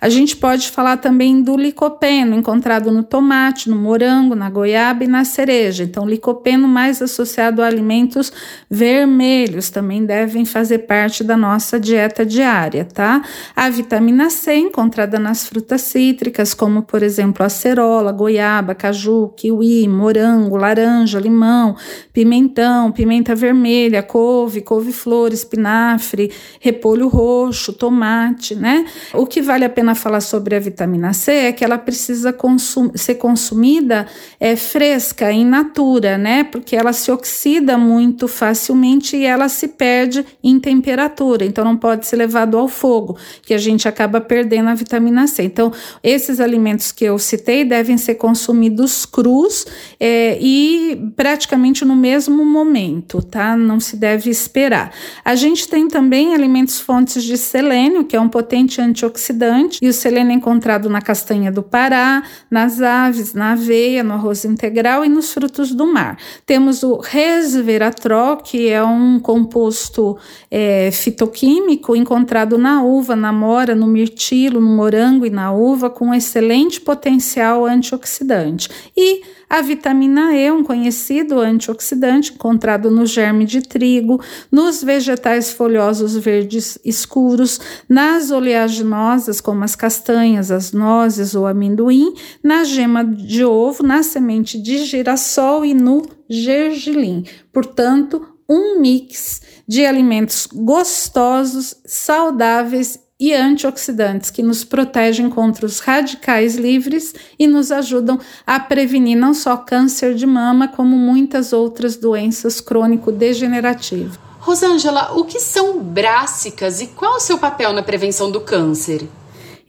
A 0.00 0.08
gente 0.08 0.36
pode 0.36 0.70
falar 0.70 0.98
também 0.98 1.42
do 1.42 1.56
licopeno, 1.56 2.36
encontrado 2.36 2.92
no 2.92 3.02
tomate, 3.02 3.68
no 3.68 3.76
morango, 3.76 4.34
na 4.34 4.48
goiaba 4.48 5.02
e 5.02 5.08
na 5.08 5.24
cereja. 5.24 5.82
Então, 5.82 6.06
licopeno 6.06 6.68
mais 6.68 7.02
associado 7.02 7.62
a 7.62 7.66
alimentos 7.66 8.32
vermelhos 8.70 9.70
também 9.70 10.04
devem 10.04 10.44
fazer 10.44 10.80
parte 10.80 11.24
da 11.24 11.36
nossa 11.36 11.80
dieta 11.80 12.24
diária, 12.24 12.84
tá? 12.84 13.22
A 13.56 13.68
vitamina 13.68 14.30
C 14.30 14.54
encontrada 14.54 15.18
nas 15.18 15.46
frutas 15.46 15.82
cítricas, 15.82 16.54
como 16.54 16.82
por 16.82 17.02
exemplo 17.02 17.44
acerola, 17.44 18.12
goiaba, 18.12 18.74
caju, 18.74 19.32
kiwi, 19.36 19.88
morango, 19.88 20.56
laranja, 20.56 21.18
limão, 21.18 21.76
pimentão, 22.12 22.92
pimenta 22.92 23.34
vermelha, 23.34 24.02
couve, 24.02 24.60
couve-flor, 24.60 25.32
espinafre, 25.32 26.32
repolho 26.60 27.08
roxo, 27.08 27.72
tomate, 27.72 28.54
né? 28.58 28.84
O 29.14 29.26
que 29.26 29.40
vale 29.40 29.64
a 29.64 29.68
pena 29.68 29.94
falar 29.94 30.20
sobre 30.20 30.56
a 30.56 30.60
vitamina 30.60 31.12
C 31.12 31.32
é 31.32 31.52
que 31.52 31.64
ela 31.64 31.78
precisa 31.78 32.32
consum 32.32 32.90
ser 32.94 33.14
consumida 33.14 34.06
é, 34.40 34.56
fresca, 34.56 35.30
in 35.32 35.44
natura, 35.44 36.18
né? 36.18 36.44
Porque 36.44 36.76
ela 36.76 36.92
se 36.92 37.10
oxida 37.10 37.78
muito 37.78 38.28
facilmente 38.28 39.16
e 39.16 39.24
ela 39.24 39.48
se 39.48 39.68
perde 39.68 40.24
em 40.42 40.58
temperatura, 40.58 41.44
então 41.44 41.64
não 41.64 41.76
pode 41.76 42.06
ser 42.06 42.16
levado 42.16 42.56
ao 42.56 42.68
fogo, 42.68 43.16
que 43.42 43.54
a 43.54 43.58
gente 43.58 43.88
acaba 43.88 44.20
perdendo 44.20 44.68
a 44.68 44.74
vitamina 44.74 45.26
C. 45.26 45.44
Então, 45.44 45.72
esses 46.02 46.40
alimentos 46.40 46.92
que 46.92 47.04
eu 47.04 47.18
citei 47.18 47.64
devem 47.64 47.96
ser 47.96 48.16
consumidos 48.16 49.06
crus 49.06 49.66
é, 49.98 50.38
e 50.40 51.12
praticamente 51.16 51.84
no 51.84 51.96
mesmo 51.96 52.44
momento, 52.44 53.22
tá? 53.22 53.56
Não 53.56 53.80
se 53.80 53.96
deve 53.96 54.30
esperar. 54.30 54.92
A 55.24 55.34
gente 55.34 55.68
tem 55.68 55.88
também 55.88 56.34
alimentos 56.34 56.80
fontes 56.80 57.22
de 57.22 57.36
selênio, 57.36 58.04
que 58.04 58.16
é 58.16 58.20
um 58.20 58.28
potente 58.48 58.80
antioxidante, 58.80 59.78
e 59.82 59.88
o 59.88 59.92
selênio 59.92 60.32
é 60.32 60.34
encontrado 60.34 60.88
na 60.88 61.02
castanha 61.02 61.52
do 61.52 61.62
Pará, 61.62 62.22
nas 62.50 62.80
aves, 62.80 63.34
na 63.34 63.52
aveia, 63.52 64.02
no 64.02 64.14
arroz 64.14 64.42
integral 64.46 65.04
e 65.04 65.08
nos 65.08 65.34
frutos 65.34 65.74
do 65.74 65.86
mar. 65.86 66.16
Temos 66.46 66.82
o 66.82 66.96
resveratrol, 66.96 68.38
que 68.38 68.70
é 68.70 68.82
um 68.82 69.20
composto 69.20 70.16
é, 70.50 70.90
fitoquímico 70.90 71.94
encontrado 71.94 72.56
na 72.56 72.82
uva, 72.82 73.14
na 73.14 73.34
mora, 73.34 73.74
no 73.74 73.86
mirtilo, 73.86 74.62
no 74.62 74.74
morango 74.74 75.26
e 75.26 75.30
na 75.30 75.52
uva, 75.52 75.90
com 75.90 76.14
excelente 76.14 76.80
potencial 76.80 77.66
antioxidante. 77.66 78.70
E 78.96 79.20
a 79.48 79.62
vitamina 79.62 80.34
E, 80.34 80.50
um 80.50 80.62
conhecido 80.62 81.40
antioxidante 81.40 82.32
encontrado 82.32 82.90
no 82.90 83.06
germe 83.06 83.44
de 83.44 83.62
trigo, 83.62 84.20
nos 84.50 84.82
vegetais 84.82 85.50
folhosos 85.50 86.16
verdes 86.16 86.78
escuros, 86.84 87.60
nas 87.88 88.30
oleaginosas, 88.30 89.40
como 89.40 89.64
as 89.64 89.74
castanhas, 89.74 90.50
as 90.50 90.72
nozes 90.72 91.34
ou 91.34 91.46
amendoim, 91.46 92.14
na 92.42 92.64
gema 92.64 93.04
de 93.04 93.44
ovo, 93.44 93.82
na 93.82 94.02
semente 94.02 94.60
de 94.60 94.84
girassol 94.84 95.64
e 95.64 95.72
no 95.72 96.02
gergelim. 96.28 97.24
Portanto, 97.52 98.22
um 98.48 98.80
mix 98.80 99.42
de 99.66 99.84
alimentos 99.84 100.48
gostosos, 100.52 101.74
saudáveis 101.84 102.98
e 103.20 103.34
antioxidantes 103.34 104.30
que 104.30 104.42
nos 104.42 104.64
protegem 104.64 105.28
contra 105.28 105.66
os 105.66 105.80
radicais 105.80 106.54
livres 106.54 107.14
e 107.38 107.46
nos 107.46 107.72
ajudam 107.72 108.18
a 108.46 108.60
prevenir 108.60 109.16
não 109.16 109.34
só 109.34 109.56
câncer 109.56 110.14
de 110.14 110.26
mama, 110.26 110.68
como 110.68 110.96
muitas 110.96 111.52
outras 111.52 111.96
doenças 111.96 112.60
crônico-degenerativas. 112.60 114.18
Rosângela, 114.38 115.12
o 115.14 115.24
que 115.24 115.40
são 115.40 115.78
brássicas 115.80 116.80
e 116.80 116.86
qual 116.86 117.16
o 117.16 117.20
seu 117.20 117.38
papel 117.38 117.72
na 117.72 117.82
prevenção 117.82 118.30
do 118.30 118.40
câncer? 118.40 119.08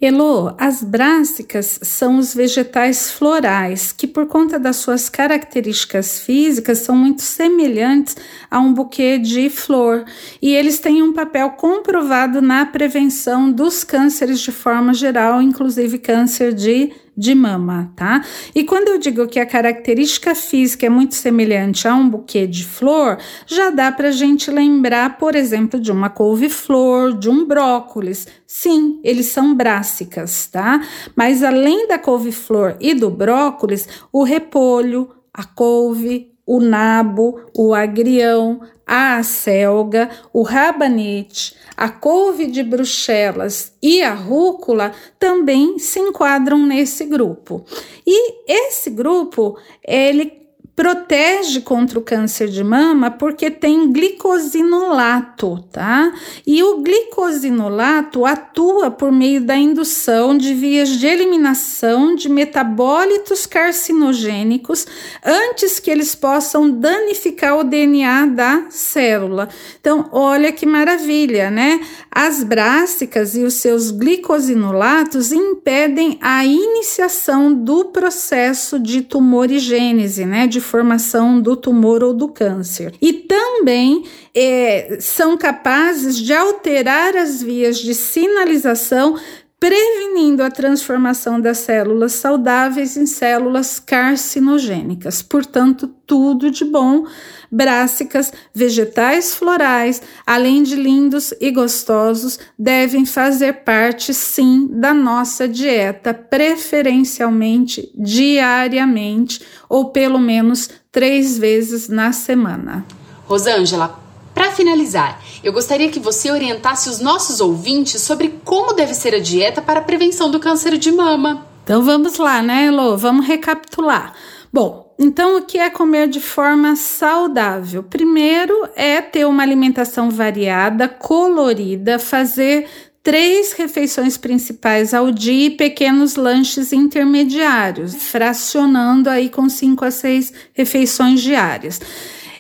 Elô, 0.02 0.54
as 0.58 0.82
brássicas 0.82 1.78
são 1.84 2.20
os 2.20 2.34
vegetais 2.34 3.12
florais 3.12 3.92
que, 3.92 4.08
por 4.08 4.28
conta 4.28 4.58
das 4.58 4.78
suas 4.78 5.10
características 5.10 6.22
físicas, 6.22 6.78
são 6.78 6.96
muito 6.96 7.22
semelhantes 7.22 8.16
a 8.50 8.60
um 8.60 8.74
buquê 8.74 9.18
de 9.18 9.50
flor. 9.50 10.06
E 10.42 10.56
eles 10.56 10.80
têm 10.80 11.04
um 11.04 11.12
papel 11.12 11.50
comprovado 11.50 12.42
na 12.42 12.66
prevenção 12.66 13.52
dos 13.52 13.84
cânceres 13.84 14.40
de 14.40 14.54
forma 14.54 14.94
geral, 14.94 15.42
inclusive 15.42 15.98
câncer 15.98 16.54
de 16.54 16.94
de 17.20 17.36
mama, 17.36 17.92
tá? 17.98 18.24
E 18.56 18.64
quando 18.64 18.88
eu 18.88 18.98
digo 18.98 19.28
que 19.28 19.42
a 19.42 19.46
característica 19.46 20.34
física 20.34 20.86
é 20.86 20.90
muito 20.90 21.16
semelhante 21.16 21.86
a 21.86 21.94
um 21.94 22.10
buquê 22.10 22.48
de 22.48 22.64
flor, 22.64 23.18
já 23.46 23.70
dá 23.70 23.92
para 23.92 24.08
a 24.08 24.12
gente 24.12 24.50
lembrar, 24.50 25.18
por 25.18 25.36
exemplo, 25.36 25.78
de 25.78 25.92
uma 25.92 26.10
couve-flor, 26.10 27.20
de 27.20 27.30
um 27.30 27.46
brócolis. 27.46 28.26
Sim, 28.48 29.02
eles 29.04 29.26
são 29.26 29.54
brássicas, 29.54 30.48
tá? 30.48 30.82
Mas 31.14 31.44
além 31.44 31.90
da 31.90 32.00
couve-flor 32.00 32.78
e 32.80 32.94
do 32.94 33.10
brócolis, 33.10 33.86
o 34.14 34.24
repolho, 34.24 35.10
a 35.34 35.44
couve, 35.44 36.32
o 36.50 36.60
nabo, 36.60 37.40
o 37.56 37.76
agrião, 37.76 38.62
a 38.84 39.18
acelga, 39.18 40.10
o 40.34 40.42
rabanete, 40.42 41.56
a 41.78 41.90
couve 41.90 42.48
de 42.48 42.64
Bruxelas 42.64 43.72
e 43.80 44.02
a 44.02 44.16
rúcula 44.16 44.92
também 45.20 45.78
se 45.78 46.00
enquadram 46.00 46.66
nesse 46.66 47.06
grupo. 47.06 47.64
E 48.04 48.52
esse 48.52 48.90
grupo, 48.90 49.60
ele 49.88 50.49
protege 50.80 51.60
contra 51.60 52.00
o 52.00 52.02
câncer 52.02 52.48
de 52.48 52.63
mama 52.63 53.12
porque 53.12 53.52
tem 53.52 53.92
glicosinolato, 53.92 55.62
tá? 55.74 56.13
E 56.48 56.63
o 56.63 56.78
glicosinolato 56.78 58.26
atua 58.26 58.89
por 58.89 59.12
meio 59.12 59.42
da 59.42 59.58
indução 59.58 60.38
de 60.38 60.54
vias 60.54 60.88
de 60.92 61.06
eliminação 61.06 62.15
de 62.15 62.30
metabólitos 62.30 63.46
carcinogênicos 63.46 64.88
antes 65.22 65.82
que 65.82 65.92
eles 65.92 66.15
possam 66.15 66.72
danificar 66.72 67.60
o 67.60 67.65
DNA 67.65 68.28
da 68.28 68.68
célula. 68.70 69.50
Então, 69.82 70.08
olha 70.13 70.50
que 70.50 70.65
maravilha, 70.65 71.52
né? 71.52 71.82
As 72.10 72.42
brássicas 72.42 73.36
e 73.36 73.44
os 73.44 73.56
seus 73.56 73.92
glicosinolatos 73.92 75.34
impedem 75.34 76.18
a 76.22 76.46
iniciação 76.46 77.54
do 77.54 77.84
processo 77.86 78.80
de 78.80 79.02
tumorigênese, 79.02 80.26
né? 80.26 80.48
De 80.48 80.69
formação 80.70 81.42
do 81.42 81.56
tumor 81.56 82.04
ou 82.04 82.14
do 82.14 82.28
câncer. 82.28 82.94
E 83.02 83.12
também 83.12 84.06
é, 84.36 84.98
são 85.00 85.36
capazes 85.36 86.18
de 86.18 86.34
alterar 86.34 87.18
as 87.18 87.42
vias 87.42 87.80
de 87.80 87.94
sinalização 87.96 89.18
prevenindo 89.60 90.41
a 90.41 90.50
transformação 90.50 91.39
das 91.39 91.58
células 91.58 92.13
saudáveis 92.13 92.95
em 92.95 93.06
células 93.06 93.78
carcinogênicas. 93.78 95.22
Portanto, 95.22 95.88
tudo 96.08 96.50
de 96.50 96.63
bom. 96.63 97.06
Brássicas, 97.52 98.32
vegetais 98.54 99.36
florais, 99.36 100.02
além 100.26 100.63
de 100.63 100.76
lindos 100.76 101.34
e 101.41 101.52
gostosos, 101.52 102.39
devem 102.58 103.06
fazer 103.06 103.63
parte 103.63 104.13
sim 104.13 104.67
da 104.72 104.93
nossa 104.93 105.48
dieta, 105.48 106.13
preferencialmente 106.13 107.91
diariamente 107.95 109.41
ou 109.67 109.89
pelo 109.89 110.19
menos 110.19 110.69
três 110.91 111.38
vezes 111.38 111.89
na 111.89 112.13
semana. 112.13 112.86
Rosângela, 113.26 114.00
para 114.34 114.52
finalizar, 114.52 115.19
eu 115.43 115.54
gostaria 115.54 115.89
que 115.89 115.99
você 115.99 116.32
orientasse 116.32 116.89
os 116.89 116.99
nossos 116.99 117.39
ouvintes 117.39 118.02
sobre 118.02 118.39
como 118.43 118.73
deve 118.73 118.93
ser 118.93 119.15
a 119.15 119.19
dieta 119.19 119.62
para 119.62 119.80
a 119.80 119.84
prevenção 119.84 120.30
do 120.30 120.39
câncer 120.39 120.78
de 120.78 120.91
mama. 120.91 121.45
Então 121.63 121.84
vamos 121.84 122.17
lá, 122.17 122.41
né, 122.41 122.65
Elo? 122.65 122.97
Vamos 122.97 123.25
recapitular. 123.25 124.13
Bom, 124.52 124.93
então 124.97 125.38
o 125.38 125.43
que 125.43 125.58
é 125.58 125.69
comer 125.69 126.08
de 126.08 126.19
forma 126.19 126.75
saudável? 126.75 127.84
Primeiro 127.84 128.67
é 128.75 128.99
ter 129.02 129.25
uma 129.25 129.43
alimentação 129.43 130.10
variada, 130.10 130.88
colorida, 130.88 131.99
fazer 131.99 132.67
três 133.04 133.54
refeições 133.54 134.17
principais 134.17 134.93
ao 134.93 135.12
dia 135.12 135.45
e 135.45 135.49
pequenos 135.52 136.15
lanches 136.15 136.73
intermediários, 136.73 137.95
fracionando 137.95 139.10
aí 139.10 139.30
com 139.30 139.47
cinco 139.47 139.86
a 139.86 139.91
seis 139.91 140.34
refeições 140.54 141.21
diárias 141.21 141.80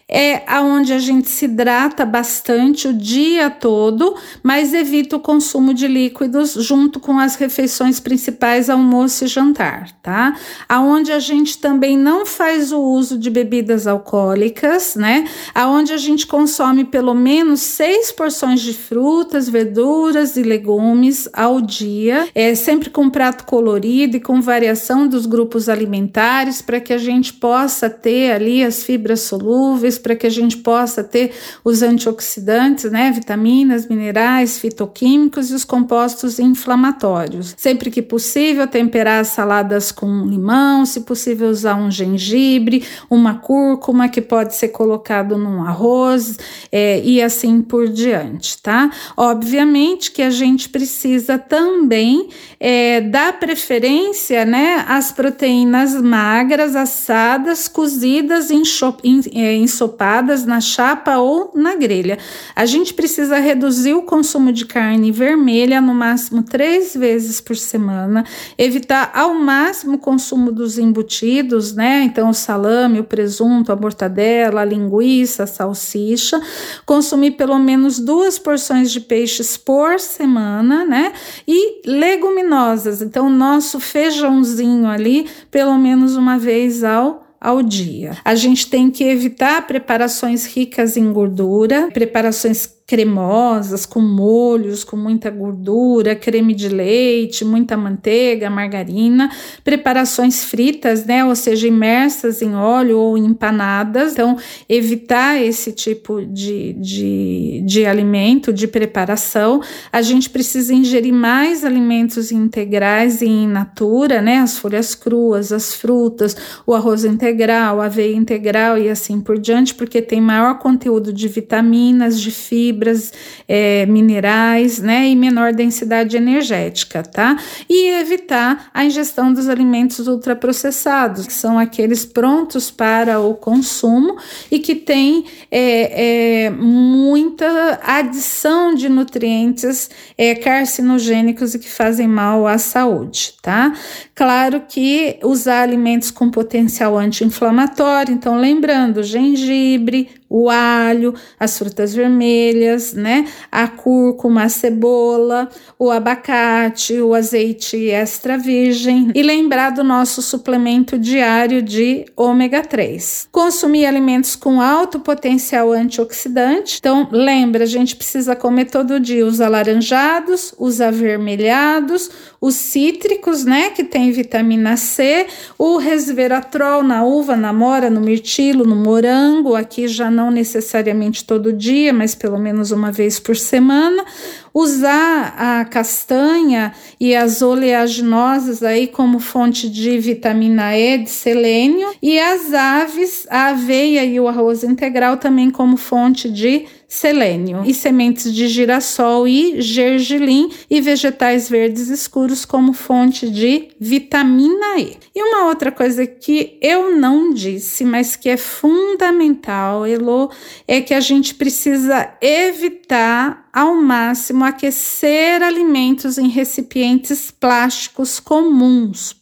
é 0.09 0.41
aonde 0.47 0.91
a 0.91 0.97
gente 0.97 1.29
se 1.29 1.45
hidrata 1.45 2.03
bastante 2.03 2.87
o 2.87 2.93
dia 2.93 3.49
todo, 3.49 4.15
mas 4.41 4.73
evita 4.73 5.17
o 5.17 5.19
consumo 5.19 5.71
de 5.71 5.87
líquidos 5.87 6.53
junto 6.53 6.99
com 6.99 7.19
as 7.19 7.35
refeições 7.35 7.99
principais, 7.99 8.69
almoço 8.69 9.25
e 9.25 9.27
jantar, 9.27 9.91
tá? 10.01 10.35
Aonde 10.67 11.11
a 11.11 11.19
gente 11.19 11.59
também 11.59 11.95
não 11.95 12.25
faz 12.25 12.71
o 12.71 12.79
uso 12.79 13.19
de 13.19 13.29
bebidas 13.29 13.85
alcoólicas, 13.85 14.95
né? 14.95 15.25
Aonde 15.53 15.93
a 15.93 15.97
gente 15.97 16.25
consome 16.25 16.85
pelo 16.85 17.13
menos 17.13 17.59
seis 17.59 18.11
porções 18.11 18.61
de 18.61 18.73
frutas, 18.73 19.47
verduras 19.47 20.35
e 20.35 20.41
legumes 20.41 21.29
ao 21.31 21.61
dia, 21.61 22.27
é 22.33 22.55
sempre 22.55 22.89
com 22.89 23.09
prato 23.09 23.43
colorido 23.43 24.17
e 24.17 24.19
com 24.19 24.41
variação 24.41 25.07
dos 25.07 25.27
grupos 25.27 25.69
alimentares 25.69 26.61
para 26.61 26.79
que 26.79 26.93
a 26.93 26.97
gente 26.97 27.33
possa 27.33 27.89
ter 27.89 28.31
ali 28.31 28.63
as 28.63 28.83
fibras 28.83 29.21
solúveis 29.21 29.98
para 29.99 30.15
que 30.15 30.25
a 30.25 30.29
gente 30.29 30.57
possa 30.57 31.03
ter 31.03 31.31
os 31.63 31.81
antioxidantes, 31.81 32.91
né, 32.91 33.11
vitaminas, 33.11 33.87
minerais, 33.87 34.57
fitoquímicos 34.59 35.51
e 35.51 35.53
os 35.53 35.63
compostos 35.63 36.39
inflamatórios. 36.39 37.53
Sempre 37.57 37.91
que 37.91 38.01
possível, 38.01 38.67
temperar 38.67 39.21
as 39.21 39.27
saladas 39.29 39.91
com 39.91 40.25
limão, 40.25 40.85
se 40.85 41.01
possível 41.01 41.49
usar 41.49 41.75
um 41.75 41.91
gengibre, 41.91 42.83
uma 43.09 43.35
cúrcuma 43.35 44.09
que 44.09 44.21
pode 44.21 44.55
ser 44.55 44.69
colocado 44.69 45.37
num 45.37 45.63
arroz 45.63 46.37
é, 46.71 47.01
e 47.03 47.21
assim 47.21 47.61
por 47.61 47.87
diante, 47.89 48.61
tá? 48.61 48.91
Obviamente 49.15 50.11
que 50.11 50.21
a 50.21 50.29
gente 50.29 50.69
precisa 50.69 51.37
também 51.37 52.29
é, 52.59 53.01
dar 53.01 53.39
preferência, 53.39 54.45
né, 54.45 54.85
às 54.87 55.11
proteínas 55.11 55.99
magras, 56.01 56.75
assadas, 56.75 57.67
cozidas 57.67 58.51
em, 58.51 58.63
em, 59.03 59.21
é, 59.33 59.53
ensopadas 59.89 60.45
na 60.45 60.61
chapa 60.61 61.17
ou 61.17 61.51
na 61.55 61.75
grelha. 61.75 62.17
A 62.55 62.65
gente 62.65 62.93
precisa 62.93 63.39
reduzir 63.39 63.93
o 63.93 64.03
consumo 64.03 64.53
de 64.53 64.65
carne 64.65 65.11
vermelha 65.11 65.81
no 65.81 65.93
máximo 65.93 66.43
três 66.43 66.95
vezes 66.95 67.41
por 67.41 67.55
semana, 67.55 68.23
evitar 68.57 69.11
ao 69.13 69.33
máximo 69.33 69.95
o 69.95 69.99
consumo 69.99 70.51
dos 70.51 70.77
embutidos, 70.77 71.73
né? 71.73 72.03
Então, 72.03 72.29
o 72.29 72.33
salame, 72.33 72.99
o 72.99 73.03
presunto, 73.03 73.71
a 73.71 73.75
mortadela, 73.75 74.61
a 74.61 74.65
linguiça, 74.65 75.43
a 75.43 75.47
salsicha, 75.47 76.39
consumir 76.85 77.31
pelo 77.31 77.57
menos 77.57 77.99
duas 77.99 78.37
porções 78.37 78.91
de 78.91 78.99
peixes 78.99 79.57
por 79.57 79.99
semana, 79.99 80.85
né? 80.85 81.13
E 81.47 81.81
leguminosas, 81.85 83.01
então, 83.01 83.29
nosso 83.29 83.79
feijãozinho 83.79 84.87
ali, 84.87 85.27
pelo 85.49 85.77
menos 85.77 86.15
uma 86.15 86.37
vez 86.37 86.83
ao 86.83 87.28
ao 87.39 87.61
dia. 87.61 88.17
A 88.23 88.35
gente 88.35 88.69
tem 88.69 88.89
que 88.91 89.03
evitar 89.03 89.65
preparações 89.65 90.45
ricas 90.45 90.97
em 90.97 91.11
gordura, 91.11 91.89
preparações 91.91 92.78
cremosas, 92.89 93.85
com 93.85 94.01
molhos, 94.01 94.83
com 94.83 94.97
muita 94.97 95.29
gordura, 95.29 96.15
creme 96.15 96.55
de 96.55 96.67
leite, 96.67 97.45
muita 97.45 97.77
manteiga, 97.77 98.49
margarina, 98.49 99.29
preparações 99.63 100.43
fritas, 100.43 101.05
né, 101.05 101.23
ou 101.23 101.35
seja, 101.35 101.67
imersas 101.67 102.41
em 102.41 102.55
óleo 102.55 102.97
ou 102.97 103.15
empanadas. 103.15 104.13
Então, 104.13 104.35
evitar 104.67 105.39
esse 105.39 105.71
tipo 105.71 106.25
de, 106.25 106.73
de, 106.73 107.63
de 107.63 107.85
alimento, 107.85 108.51
de 108.51 108.67
preparação. 108.67 109.61
A 109.93 110.01
gente 110.01 110.27
precisa 110.27 110.73
ingerir 110.73 111.13
mais 111.13 111.63
alimentos 111.63 112.31
integrais 112.31 113.21
e 113.21 113.27
in 113.27 113.49
natura, 113.49 114.19
né, 114.19 114.39
as 114.39 114.57
folhas 114.57 114.95
cruas, 114.95 115.51
as 115.51 115.75
frutas, 115.75 116.35
o 116.65 116.73
arroz 116.73 117.05
integral, 117.05 117.81
a 117.81 117.85
aveia 117.85 118.15
integral 118.15 118.79
e 118.79 118.89
assim 118.89 119.21
por 119.21 119.37
diante, 119.37 119.75
porque 119.75 120.01
tem 120.01 120.19
maior 120.19 120.57
conteúdo 120.57 121.13
de 121.13 121.27
vitaminas, 121.27 122.19
de 122.19 122.31
fibra 122.31 122.78
fibras, 122.79 123.11
é, 123.47 123.85
minerais, 123.85 124.79
né, 124.79 125.09
e 125.09 125.15
menor 125.15 125.53
densidade 125.53 126.15
energética, 126.15 127.03
tá? 127.03 127.37
E 127.69 127.89
evitar 127.99 128.69
a 128.73 128.85
ingestão 128.85 129.33
dos 129.33 129.49
alimentos 129.49 130.07
ultraprocessados, 130.07 131.27
que 131.27 131.33
são 131.33 131.59
aqueles 131.59 132.05
prontos 132.05 132.71
para 132.71 133.19
o 133.19 133.33
consumo 133.33 134.17
e 134.49 134.59
que 134.59 134.75
têm 134.75 135.25
é, 135.51 136.45
é, 136.45 136.49
muita 136.49 137.79
adição 137.83 138.73
de 138.73 138.87
nutrientes 138.87 139.89
é, 140.17 140.35
carcinogênicos 140.35 141.53
e 141.53 141.59
que 141.59 141.69
fazem 141.69 142.07
mal 142.07 142.47
à 142.47 142.57
saúde, 142.57 143.33
tá? 143.41 143.73
Claro 144.19 144.63
que 144.67 145.17
usar 145.23 145.61
alimentos 145.61 146.11
com 146.11 146.29
potencial 146.29 146.97
anti-inflamatório, 146.97 148.13
então 148.13 148.37
lembrando, 148.37 149.01
gengibre, 149.01 150.09
o 150.29 150.49
alho, 150.49 151.15
as 151.39 151.57
frutas 151.57 151.93
vermelhas, 151.93 152.93
né? 152.93 153.25
A 153.51 153.67
cúrcuma, 153.67 154.43
a 154.43 154.49
cebola, 154.49 155.49
o 155.77 155.89
abacate, 155.89 157.01
o 157.01 157.15
azeite 157.15 157.89
extra 157.89 158.37
virgem 158.37 159.11
e 159.15 159.23
lembrar 159.23 159.71
do 159.71 159.83
nosso 159.83 160.21
suplemento 160.21 160.99
diário 160.99 161.61
de 161.61 162.05
ômega 162.15 162.61
3. 162.61 163.29
Consumir 163.31 163.87
alimentos 163.87 164.35
com 164.35 164.61
alto 164.61 164.99
potencial 164.99 165.71
antioxidante. 165.71 166.77
Então, 166.77 167.07
lembra, 167.11 167.63
a 167.63 167.67
gente 167.67 167.95
precisa 167.95 168.35
comer 168.35 168.65
todo 168.65 168.99
dia 168.99 169.25
os 169.25 169.41
alaranjados, 169.41 170.53
os 170.59 170.79
avermelhados, 170.79 172.11
os 172.41 172.55
cítricos, 172.55 173.43
né, 173.43 173.69
que 173.71 173.83
tem 173.83 174.11
vitamina 174.11 174.77
C, 174.77 175.27
o 175.57 175.77
resveratrol 175.77 176.81
na 176.83 177.03
uva, 177.03 177.35
na 177.35 177.51
mora, 177.51 177.89
no 177.89 177.99
mirtilo, 177.99 178.65
no 178.65 178.75
morango, 178.75 179.55
aqui 179.55 179.87
já 179.87 180.09
não 180.09 180.31
necessariamente 180.31 181.25
todo 181.25 181.51
dia, 181.51 181.91
mas 181.91 182.15
pelo 182.15 182.39
menos 182.39 182.71
uma 182.71 182.91
vez 182.91 183.19
por 183.19 183.35
semana. 183.35 184.05
Usar 184.53 185.35
a 185.37 185.65
castanha 185.65 186.73
e 186.99 187.15
as 187.15 187.41
oleaginosas 187.41 188.63
aí 188.63 188.87
como 188.87 189.19
fonte 189.19 189.69
de 189.69 189.99
vitamina 189.99 190.75
E, 190.77 190.97
de 190.97 191.09
selênio, 191.09 191.89
e 192.01 192.19
as 192.19 192.53
aves, 192.53 193.27
a 193.29 193.49
aveia 193.49 194.03
e 194.05 194.19
o 194.19 194.27
arroz 194.27 194.63
integral 194.63 195.17
também 195.17 195.51
como 195.51 195.77
fonte 195.77 196.29
de 196.29 196.65
selênio, 196.89 197.61
e 197.65 197.73
sementes 197.73 198.33
de 198.33 198.47
girassol 198.47 199.27
e 199.27 199.61
gergelim 199.61 200.49
e 200.67 200.81
vegetais 200.81 201.47
verdes 201.47 201.87
escuros 201.87 202.45
como 202.45 202.73
fonte 202.73 203.29
de 203.29 203.69
vitamina 203.79 204.79
E. 204.79 204.97
E 205.15 205.21
uma 205.21 205.45
outra 205.45 205.71
coisa 205.71 206.07
que 206.07 206.57
eu 206.59 206.95
não 206.97 207.31
disse, 207.31 207.85
mas 207.85 208.15
que 208.15 208.27
é 208.27 208.37
fundamental, 208.37 209.85
Elo, 209.85 210.31
é 210.67 210.81
que 210.81 210.95
a 210.95 210.99
gente 210.99 211.35
precisa 211.35 212.11
evitar 212.19 213.47
ao 213.53 213.75
máximo 213.75 214.43
aquecer 214.43 215.43
alimentos 215.43 216.17
em 216.17 216.27
recipientes 216.27 217.29
plásticos 217.29 218.19
comuns 218.19 219.13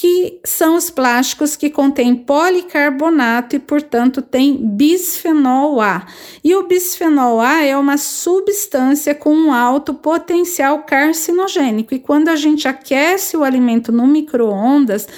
que 0.00 0.38
são 0.44 0.76
os 0.76 0.90
plásticos 0.90 1.56
que 1.56 1.68
contêm 1.68 2.14
policarbonato 2.14 3.56
e, 3.56 3.58
portanto, 3.58 4.22
tem 4.22 4.56
bisfenol 4.56 5.80
A. 5.80 6.06
E 6.44 6.54
o 6.54 6.68
bisfenol 6.68 7.40
A 7.40 7.64
é 7.64 7.76
uma 7.76 7.96
substância 7.96 9.12
com 9.12 9.34
um 9.34 9.52
alto 9.52 9.92
potencial 9.92 10.84
carcinogênico. 10.84 11.92
E 11.94 11.98
quando 11.98 12.28
a 12.28 12.36
gente 12.36 12.68
aquece 12.68 13.36
o 13.36 13.42
alimento 13.42 13.90
no 13.90 14.06
micro-ondas, 14.06 15.08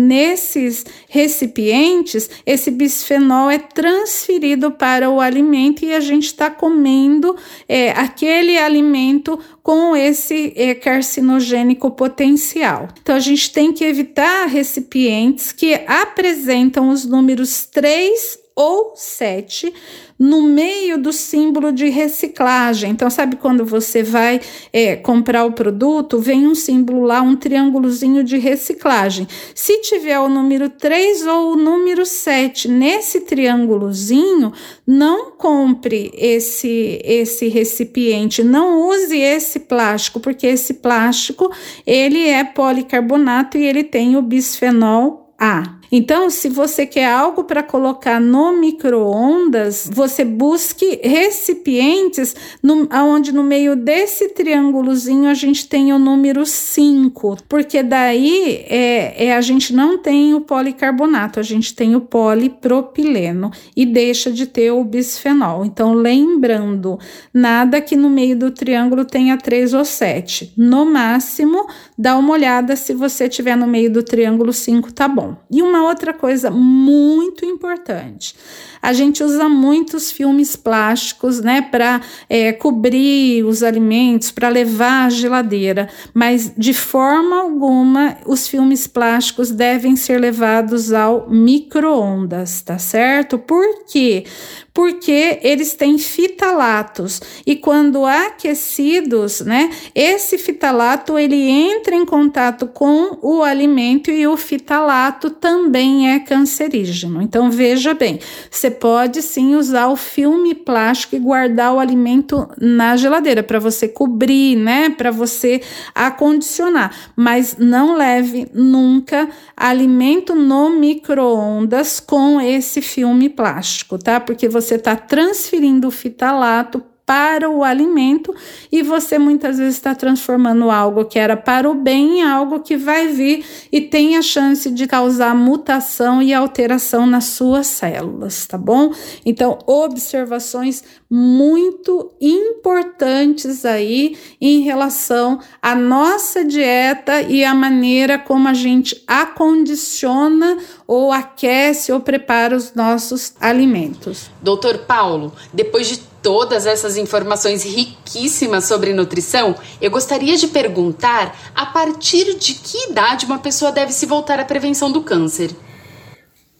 nesses 0.00 0.84
recipientes, 1.08 2.30
esse 2.46 2.70
bisfenol 2.70 3.50
é 3.50 3.58
transferido 3.58 4.70
para 4.70 5.10
o 5.10 5.20
alimento 5.20 5.84
e 5.84 5.92
a 5.92 6.00
gente 6.00 6.26
está 6.26 6.50
comendo 6.50 7.36
é, 7.68 7.90
aquele 7.90 8.56
alimento 8.56 9.38
com 9.62 9.94
esse 9.94 10.52
é, 10.56 10.74
carcinogênico 10.74 11.90
potencial. 11.90 12.88
Então, 13.02 13.14
a 13.14 13.20
gente 13.20 13.52
tem 13.52 13.72
que 13.72 13.84
evitar 13.84 14.46
recipientes 14.46 15.52
que 15.52 15.74
apresentam 15.86 16.88
os 16.88 17.04
números 17.04 17.66
3 17.66 18.38
ou 18.56 18.94
7 18.96 19.72
no 20.20 20.42
meio 20.42 20.98
do 20.98 21.14
símbolo 21.14 21.72
de 21.72 21.88
reciclagem. 21.88 22.90
Então, 22.90 23.08
sabe 23.08 23.36
quando 23.36 23.64
você 23.64 24.02
vai 24.02 24.38
é, 24.70 24.94
comprar 24.94 25.46
o 25.46 25.52
produto, 25.52 26.18
vem 26.18 26.46
um 26.46 26.54
símbolo 26.54 27.04
lá, 27.04 27.22
um 27.22 27.34
triângulozinho 27.34 28.22
de 28.22 28.36
reciclagem. 28.36 29.26
Se 29.54 29.80
tiver 29.80 30.18
o 30.18 30.28
número 30.28 30.68
3 30.68 31.26
ou 31.26 31.52
o 31.54 31.56
número 31.56 32.04
7 32.04 32.68
nesse 32.68 33.22
triângulozinho, 33.22 34.52
não 34.86 35.30
compre 35.30 36.12
esse, 36.14 37.00
esse 37.02 37.48
recipiente, 37.48 38.44
não 38.44 38.88
use 38.90 39.18
esse 39.18 39.60
plástico, 39.60 40.20
porque 40.20 40.46
esse 40.46 40.74
plástico 40.74 41.50
ele 41.86 42.28
é 42.28 42.44
policarbonato 42.44 43.56
e 43.56 43.64
ele 43.64 43.82
tem 43.82 44.18
o 44.18 44.22
bisfenol 44.22 45.34
A. 45.38 45.79
Então, 45.92 46.30
se 46.30 46.48
você 46.48 46.86
quer 46.86 47.10
algo 47.10 47.44
para 47.44 47.62
colocar 47.62 48.20
no 48.20 48.52
micro-ondas, 48.52 49.90
você 49.92 50.24
busque 50.24 51.00
recipientes 51.02 52.36
no, 52.62 52.88
onde 52.92 53.32
no 53.32 53.42
meio 53.42 53.74
desse 53.74 54.28
triângulozinho 54.28 55.28
a 55.28 55.34
gente 55.34 55.68
tem 55.68 55.92
o 55.92 55.98
número 55.98 56.46
5, 56.46 57.38
porque 57.48 57.82
daí 57.82 58.64
é, 58.68 59.26
é, 59.26 59.36
a 59.36 59.40
gente 59.40 59.72
não 59.74 59.98
tem 59.98 60.32
o 60.32 60.40
policarbonato, 60.40 61.40
a 61.40 61.42
gente 61.42 61.74
tem 61.74 61.96
o 61.96 62.00
polipropileno 62.00 63.50
e 63.76 63.84
deixa 63.84 64.30
de 64.30 64.46
ter 64.46 64.70
o 64.70 64.84
bisfenol. 64.84 65.64
Então, 65.64 65.92
lembrando, 65.92 66.98
nada 67.34 67.80
que 67.80 67.96
no 67.96 68.08
meio 68.08 68.36
do 68.38 68.50
triângulo 68.50 69.04
tenha 69.04 69.36
3 69.36 69.74
ou 69.74 69.84
7. 69.84 70.52
No 70.56 70.84
máximo, 70.84 71.66
dá 71.98 72.16
uma 72.16 72.32
olhada 72.32 72.76
se 72.76 72.94
você 72.94 73.28
tiver 73.28 73.56
no 73.56 73.66
meio 73.66 73.90
do 73.90 74.02
triângulo 74.02 74.52
5, 74.52 74.92
tá 74.92 75.08
bom. 75.08 75.36
E 75.50 75.60
uma 75.60 75.79
outra 75.82 76.12
coisa 76.12 76.50
muito 76.50 77.44
importante. 77.44 78.34
A 78.82 78.92
gente 78.92 79.22
usa 79.22 79.48
muitos 79.48 80.10
filmes 80.10 80.56
plásticos, 80.56 81.40
né, 81.40 81.60
para 81.60 82.00
é, 82.28 82.52
cobrir 82.52 83.44
os 83.44 83.62
alimentos, 83.62 84.30
para 84.30 84.48
levar 84.48 85.06
à 85.06 85.10
geladeira, 85.10 85.88
mas 86.14 86.52
de 86.56 86.72
forma 86.72 87.40
alguma 87.40 88.16
os 88.26 88.48
filmes 88.48 88.86
plásticos 88.86 89.50
devem 89.50 89.96
ser 89.96 90.18
levados 90.18 90.92
ao 90.92 91.28
micro-ondas, 91.28 92.62
tá 92.62 92.78
certo? 92.78 93.38
Por 93.38 93.84
quê? 93.84 94.24
Porque 94.72 95.38
eles 95.42 95.74
têm 95.74 95.98
fitalatos 95.98 97.20
e 97.46 97.56
quando 97.56 98.06
aquecidos, 98.06 99.40
né, 99.40 99.70
esse 99.94 100.38
fitalato 100.38 101.18
ele 101.18 101.48
entra 101.48 101.94
em 101.94 102.06
contato 102.06 102.66
com 102.66 103.18
o 103.20 103.42
alimento 103.42 104.10
e 104.10 104.26
o 104.26 104.36
fitalato 104.36 105.30
também 105.30 106.12
é 106.12 106.20
cancerígeno. 106.20 107.20
Então 107.20 107.50
veja 107.50 107.94
bem, 107.94 108.20
você 108.50 108.70
pode 108.70 109.22
sim 109.22 109.54
usar 109.54 109.88
o 109.88 109.96
filme 109.96 110.54
plástico 110.54 111.16
e 111.16 111.18
guardar 111.18 111.74
o 111.74 111.80
alimento 111.80 112.48
na 112.60 112.96
geladeira 112.96 113.42
para 113.42 113.58
você 113.58 113.88
cobrir, 113.88 114.56
né? 114.56 114.90
Para 114.90 115.10
você 115.10 115.60
acondicionar, 115.94 116.94
mas 117.16 117.56
não 117.58 117.96
leve 117.96 118.48
nunca 118.54 119.28
alimento 119.56 120.34
no 120.34 120.70
micro-ondas 120.70 122.00
com 122.00 122.40
esse 122.40 122.80
filme 122.80 123.28
plástico, 123.28 123.98
tá? 123.98 124.20
Porque 124.20 124.48
você 124.48 124.59
está 124.68 124.96
transferindo 124.96 125.88
o 125.88 125.90
fitalato 125.90 126.84
para 127.10 127.50
o 127.50 127.64
alimento 127.64 128.32
e 128.70 128.84
você 128.84 129.18
muitas 129.18 129.58
vezes 129.58 129.74
está 129.74 129.96
transformando 129.96 130.70
algo 130.70 131.04
que 131.04 131.18
era 131.18 131.36
para 131.36 131.68
o 131.68 131.74
bem 131.74 132.20
em 132.20 132.22
algo 132.22 132.60
que 132.60 132.76
vai 132.76 133.08
vir 133.08 133.44
e 133.72 133.80
tem 133.80 134.16
a 134.16 134.22
chance 134.22 134.70
de 134.70 134.86
causar 134.86 135.34
mutação 135.34 136.22
e 136.22 136.32
alteração 136.32 137.06
nas 137.06 137.24
suas 137.24 137.66
células, 137.66 138.46
tá 138.46 138.56
bom? 138.56 138.94
Então, 139.26 139.58
observações 139.66 140.84
muito 141.10 142.12
importantes 142.20 143.64
aí 143.64 144.16
em 144.40 144.60
relação 144.60 145.40
à 145.60 145.74
nossa 145.74 146.44
dieta 146.44 147.20
e 147.22 147.44
a 147.44 147.52
maneira 147.52 148.16
como 148.16 148.46
a 148.46 148.54
gente 148.54 149.02
acondiciona 149.08 150.58
ou 150.86 151.10
aquece 151.10 151.90
ou 151.90 151.98
prepara 151.98 152.56
os 152.56 152.74
nossos 152.74 153.34
alimentos. 153.40 154.30
Doutor 154.40 154.78
Paulo, 154.78 155.32
depois 155.52 155.88
de 155.88 155.98
todas 156.22 156.64
essas 156.64 156.96
informações 156.96 157.64
riquíssimas 157.64 158.66
sobre 158.66 158.92
nutrição, 158.92 159.56
eu 159.80 159.90
gostaria 159.90 160.36
de 160.36 160.46
perguntar 160.46 161.36
a 161.56 161.66
partir 161.66 162.38
de 162.38 162.54
que 162.54 162.90
idade 162.90 163.26
uma 163.26 163.38
pessoa 163.38 163.72
deve 163.72 163.90
se 163.90 164.06
voltar 164.06 164.38
à 164.38 164.44
prevenção 164.44 164.92
do 164.92 165.02
câncer? 165.02 165.50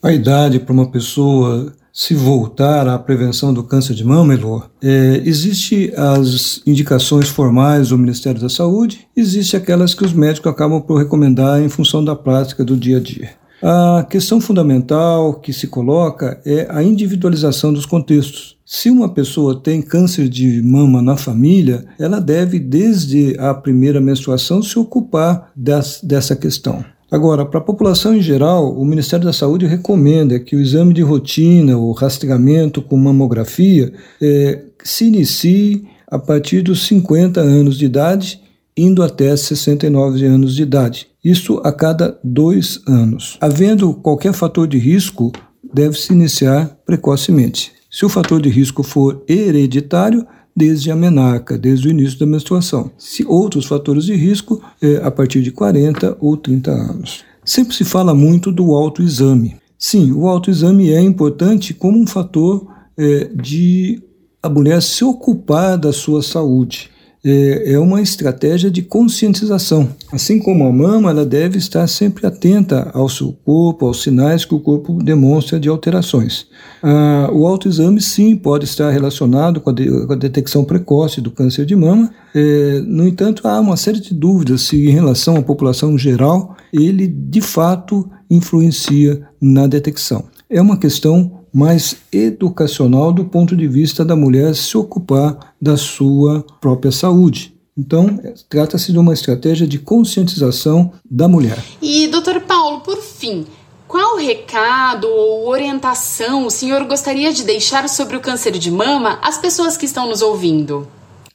A 0.03 0.11
idade 0.11 0.59
para 0.59 0.73
uma 0.73 0.89
pessoa 0.89 1.73
se 1.93 2.13
voltar 2.13 2.87
à 2.87 2.97
prevenção 2.97 3.53
do 3.53 3.63
câncer 3.63 3.93
de 3.93 4.03
mama, 4.03 4.33
Elô, 4.33 4.63
é, 4.81 5.21
existe 5.25 5.93
as 5.95 6.61
indicações 6.65 7.27
formais 7.27 7.89
do 7.89 7.97
Ministério 7.97 8.39
da 8.39 8.49
Saúde, 8.49 9.07
existe 9.15 9.57
aquelas 9.57 9.93
que 9.93 10.05
os 10.05 10.13
médicos 10.13 10.51
acabam 10.51 10.81
por 10.81 10.97
recomendar 10.97 11.61
em 11.61 11.69
função 11.69 12.03
da 12.03 12.15
prática 12.15 12.63
do 12.63 12.77
dia 12.77 12.97
a 12.97 12.99
dia. 13.01 13.41
A 13.63 14.03
questão 14.09 14.41
fundamental 14.41 15.35
que 15.35 15.53
se 15.53 15.67
coloca 15.67 16.41
é 16.43 16.65
a 16.69 16.81
individualização 16.81 17.71
dos 17.71 17.85
contextos. 17.85 18.57
Se 18.65 18.89
uma 18.89 19.13
pessoa 19.13 19.61
tem 19.61 19.83
câncer 19.83 20.27
de 20.27 20.63
mama 20.63 20.99
na 20.99 21.15
família, 21.15 21.85
ela 21.99 22.19
deve, 22.19 22.57
desde 22.57 23.37
a 23.37 23.53
primeira 23.53 24.01
menstruação, 24.01 24.63
se 24.63 24.79
ocupar 24.79 25.51
das, 25.55 25.99
dessa 26.01 26.35
questão. 26.35 26.83
Agora, 27.11 27.45
para 27.45 27.59
a 27.59 27.63
população 27.63 28.15
em 28.15 28.21
geral, 28.21 28.73
o 28.73 28.85
Ministério 28.85 29.25
da 29.25 29.33
Saúde 29.33 29.65
recomenda 29.65 30.39
que 30.39 30.55
o 30.55 30.61
exame 30.61 30.93
de 30.93 31.01
rotina, 31.01 31.77
o 31.77 31.91
rastreamento 31.91 32.81
com 32.81 32.95
mamografia, 32.95 33.91
é, 34.21 34.63
se 34.81 35.07
inicie 35.07 35.85
a 36.07 36.17
partir 36.17 36.61
dos 36.61 36.87
50 36.87 37.41
anos 37.41 37.77
de 37.77 37.85
idade, 37.85 38.41
indo 38.77 39.03
até 39.03 39.35
69 39.35 40.25
anos 40.25 40.55
de 40.55 40.63
idade. 40.63 41.07
Isso 41.23 41.59
a 41.65 41.73
cada 41.73 42.17
dois 42.23 42.81
anos. 42.87 43.37
Havendo 43.41 43.93
qualquer 43.93 44.31
fator 44.31 44.65
de 44.65 44.77
risco, 44.77 45.33
deve-se 45.73 46.13
iniciar 46.13 46.77
precocemente. 46.85 47.73
Se 47.91 48.05
o 48.05 48.09
fator 48.09 48.41
de 48.41 48.47
risco 48.47 48.83
for 48.83 49.21
hereditário, 49.27 50.25
desde 50.55 50.91
a 50.91 50.95
menarca, 50.95 51.57
desde 51.57 51.87
o 51.87 51.91
início 51.91 52.19
da 52.19 52.25
menstruação. 52.25 52.91
Se 52.97 53.25
outros 53.25 53.65
fatores 53.65 54.05
de 54.05 54.13
risco, 54.13 54.61
é 54.81 54.97
a 54.97 55.09
partir 55.09 55.41
de 55.41 55.51
40 55.51 56.17
ou 56.19 56.37
30 56.37 56.71
anos. 56.71 57.23
Sempre 57.43 57.75
se 57.75 57.83
fala 57.83 58.13
muito 58.13 58.51
do 58.51 58.75
autoexame. 58.75 59.55
Sim, 59.77 60.11
o 60.11 60.27
autoexame 60.27 60.91
é 60.91 61.01
importante 61.01 61.73
como 61.73 61.99
um 61.99 62.05
fator 62.05 62.67
é, 62.95 63.31
de 63.33 64.01
a 64.43 64.49
mulher 64.49 64.81
se 64.81 65.03
ocupar 65.03 65.77
da 65.77 65.91
sua 65.93 66.21
saúde 66.21 66.90
é, 67.23 67.73
é 67.73 67.79
uma 67.79 68.01
estratégia 68.01 68.71
de 68.71 68.81
conscientização. 68.81 69.89
Assim 70.11 70.39
como 70.39 70.65
a 70.65 70.71
mama, 70.71 71.11
ela 71.11 71.25
deve 71.25 71.57
estar 71.57 71.85
sempre 71.87 72.25
atenta 72.25 72.89
ao 72.93 73.07
seu 73.07 73.31
corpo, 73.45 73.85
aos 73.85 74.01
sinais 74.01 74.43
que 74.43 74.55
o 74.55 74.59
corpo 74.59 75.01
demonstra 75.01 75.59
de 75.59 75.69
alterações. 75.69 76.47
Ah, 76.81 77.29
o 77.31 77.45
autoexame, 77.45 78.01
sim, 78.01 78.35
pode 78.35 78.65
estar 78.65 78.89
relacionado 78.89 79.61
com 79.61 79.69
a, 79.69 79.73
de, 79.73 80.05
com 80.05 80.13
a 80.13 80.15
detecção 80.15 80.63
precoce 80.63 81.21
do 81.21 81.29
câncer 81.29 81.65
de 81.65 81.75
mama. 81.75 82.11
É, 82.33 82.81
no 82.85 83.07
entanto, 83.07 83.47
há 83.47 83.59
uma 83.59 83.77
série 83.77 83.99
de 83.99 84.13
dúvidas 84.13 84.61
se, 84.63 84.87
em 84.87 84.91
relação 84.91 85.37
à 85.37 85.41
população 85.41 85.97
geral, 85.97 86.55
ele 86.73 87.07
de 87.07 87.41
fato 87.41 88.09
influencia 88.29 89.21
na 89.39 89.67
detecção. 89.67 90.23
É 90.49 90.61
uma 90.61 90.77
questão 90.77 91.40
mais 91.53 91.97
educacional 92.11 93.11
do 93.11 93.25
ponto 93.25 93.55
de 93.55 93.67
vista 93.67 94.05
da 94.05 94.15
mulher 94.15 94.55
se 94.55 94.77
ocupar 94.77 95.53
da 95.61 95.75
sua 95.77 96.45
própria 96.59 96.91
saúde. 96.91 97.53
Então, 97.77 98.19
trata-se 98.49 98.91
de 98.91 98.99
uma 98.99 99.13
estratégia 99.13 99.65
de 99.65 99.79
conscientização 99.79 100.91
da 101.09 101.27
mulher. 101.27 101.63
E, 101.81 102.07
doutor 102.07 102.41
Paulo, 102.41 102.81
por 102.81 102.97
fim, 102.97 103.45
qual 103.87 104.17
recado 104.17 105.05
ou 105.07 105.49
orientação 105.49 106.45
o 106.45 106.51
senhor 106.51 106.85
gostaria 106.85 107.33
de 107.33 107.43
deixar 107.43 107.89
sobre 107.89 108.15
o 108.15 108.21
câncer 108.21 108.51
de 108.51 108.71
mama 108.71 109.19
às 109.21 109.37
pessoas 109.37 109.77
que 109.77 109.85
estão 109.85 110.07
nos 110.07 110.21
ouvindo? 110.21 110.87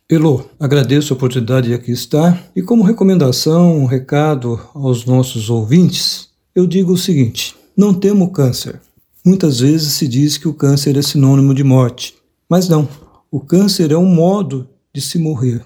Elô, 0.09 0.43
agradeço 0.61 1.13
a 1.13 1.17
oportunidade 1.17 1.69
de 1.69 1.75
aqui 1.75 1.91
estar 1.91 2.41
e, 2.55 2.63
como 2.63 2.85
recomendação, 2.85 3.77
um 3.77 3.87
recado 3.87 4.61
aos 4.73 5.05
nossos 5.05 5.51
ouvintes, 5.51 6.29
eu 6.55 6.67
digo 6.67 6.93
o 6.93 6.99
seguinte: 6.99 7.57
não 7.77 7.93
temo 7.93 8.31
câncer, 8.31 8.81
Muitas 9.27 9.59
vezes 9.59 9.95
se 9.95 10.07
diz 10.07 10.39
que 10.39 10.47
o 10.47 10.55
câncer 10.55 10.97
é 10.97 11.03
sinônimo 11.03 11.53
de 11.53 11.65
morte, 11.65 12.15
mas 12.49 12.69
não. 12.69 12.89
O 13.29 13.41
câncer 13.41 13.91
é 13.91 13.99
um 13.99 14.07
modo 14.07 14.69
de 14.95 15.01
se 15.01 15.19
morrer, 15.19 15.65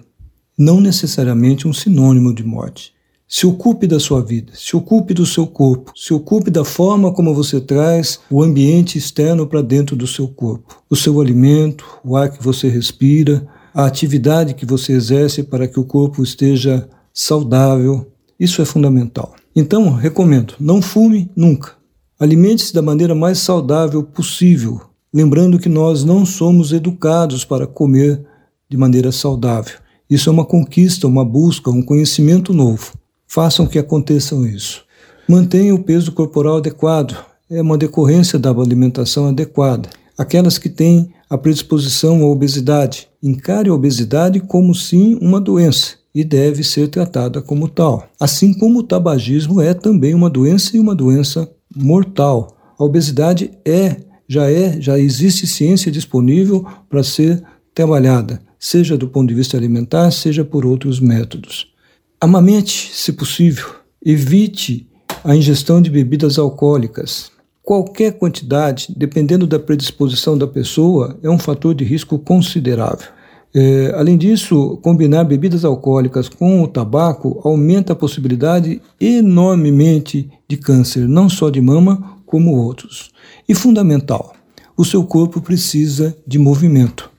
não 0.56 0.80
necessariamente 0.80 1.68
um 1.68 1.72
sinônimo 1.74 2.34
de 2.34 2.42
morte. 2.42 2.94
Se 3.28 3.46
ocupe 3.46 3.86
da 3.86 4.00
sua 4.00 4.22
vida, 4.22 4.50
se 4.54 4.74
ocupe 4.74 5.12
do 5.12 5.26
seu 5.26 5.46
corpo, 5.46 5.92
se 5.94 6.14
ocupe 6.14 6.50
da 6.50 6.64
forma 6.64 7.12
como 7.12 7.34
você 7.34 7.60
traz 7.60 8.18
o 8.30 8.42
ambiente 8.42 8.96
externo 8.96 9.46
para 9.46 9.60
dentro 9.60 9.94
do 9.94 10.06
seu 10.06 10.26
corpo. 10.26 10.82
O 10.88 10.96
seu 10.96 11.20
alimento, 11.20 11.84
o 12.02 12.16
ar 12.16 12.30
que 12.30 12.42
você 12.42 12.66
respira, 12.66 13.46
a 13.74 13.84
atividade 13.84 14.54
que 14.54 14.64
você 14.64 14.94
exerce 14.94 15.42
para 15.42 15.68
que 15.68 15.78
o 15.78 15.84
corpo 15.84 16.22
esteja 16.22 16.88
saudável. 17.12 18.10
Isso 18.38 18.62
é 18.62 18.64
fundamental. 18.64 19.34
Então, 19.54 19.92
recomendo: 19.92 20.54
não 20.58 20.80
fume 20.80 21.30
nunca. 21.36 21.78
Alimente-se 22.20 22.74
da 22.74 22.82
maneira 22.82 23.14
mais 23.14 23.38
saudável 23.38 24.02
possível, 24.02 24.82
lembrando 25.10 25.58
que 25.58 25.70
nós 25.70 26.04
não 26.04 26.26
somos 26.26 26.70
educados 26.70 27.46
para 27.46 27.66
comer 27.66 28.22
de 28.68 28.76
maneira 28.76 29.10
saudável. 29.10 29.78
Isso 30.08 30.28
é 30.28 30.32
uma 30.32 30.44
conquista, 30.44 31.06
uma 31.06 31.24
busca, 31.24 31.70
um 31.70 31.80
conhecimento 31.80 32.52
novo. 32.52 32.92
Façam 33.26 33.66
que 33.66 33.78
aconteçam 33.78 34.46
isso. 34.46 34.84
Mantenha 35.26 35.74
o 35.74 35.82
peso 35.82 36.12
corporal 36.12 36.58
adequado. 36.58 37.16
É 37.48 37.62
uma 37.62 37.78
decorrência 37.78 38.38
da 38.38 38.50
alimentação 38.50 39.26
adequada. 39.26 39.88
Aquelas 40.18 40.58
que 40.58 40.68
têm 40.68 41.14
a 41.30 41.38
predisposição 41.38 42.22
à 42.22 42.26
obesidade, 42.26 43.08
encare 43.22 43.70
a 43.70 43.74
obesidade 43.74 44.40
como 44.40 44.74
sim 44.74 45.18
uma 45.22 45.40
doença 45.40 45.94
e 46.14 46.22
deve 46.22 46.64
ser 46.64 46.88
tratada 46.88 47.40
como 47.40 47.66
tal. 47.66 48.06
Assim 48.20 48.52
como 48.52 48.80
o 48.80 48.82
tabagismo 48.82 49.58
é 49.58 49.72
também 49.72 50.12
uma 50.12 50.28
doença 50.28 50.76
e 50.76 50.80
uma 50.80 50.94
doença 50.94 51.48
mortal. 51.74 52.56
A 52.78 52.84
obesidade 52.84 53.50
é, 53.64 53.96
já 54.28 54.50
é, 54.50 54.80
já 54.80 54.98
existe 54.98 55.46
ciência 55.46 55.90
disponível 55.90 56.66
para 56.88 57.02
ser 57.02 57.42
trabalhada, 57.74 58.40
seja 58.58 58.96
do 58.96 59.08
ponto 59.08 59.28
de 59.28 59.34
vista 59.34 59.56
alimentar, 59.56 60.10
seja 60.10 60.44
por 60.44 60.66
outros 60.66 61.00
métodos. 61.00 61.72
Amamente, 62.20 62.90
se 62.92 63.12
possível, 63.12 63.66
evite 64.04 64.88
a 65.24 65.34
ingestão 65.34 65.80
de 65.80 65.90
bebidas 65.90 66.38
alcoólicas. 66.38 67.30
Qualquer 67.62 68.12
quantidade, 68.12 68.88
dependendo 68.96 69.46
da 69.46 69.58
predisposição 69.58 70.36
da 70.36 70.46
pessoa, 70.46 71.18
é 71.22 71.30
um 71.30 71.38
fator 71.38 71.74
de 71.74 71.84
risco 71.84 72.18
considerável. 72.18 73.08
É, 73.52 73.92
além 73.96 74.16
disso, 74.16 74.78
combinar 74.80 75.24
bebidas 75.24 75.64
alcoólicas 75.64 76.28
com 76.28 76.62
o 76.62 76.68
tabaco 76.68 77.40
aumenta 77.42 77.92
a 77.92 77.96
possibilidade 77.96 78.80
enormemente 79.00 80.30
de 80.48 80.56
câncer, 80.56 81.08
não 81.08 81.28
só 81.28 81.50
de 81.50 81.60
mama, 81.60 82.18
como 82.24 82.54
outros. 82.54 83.10
E 83.48 83.54
fundamental, 83.54 84.34
o 84.76 84.84
seu 84.84 85.02
corpo 85.02 85.40
precisa 85.40 86.16
de 86.24 86.38
movimento. 86.38 87.10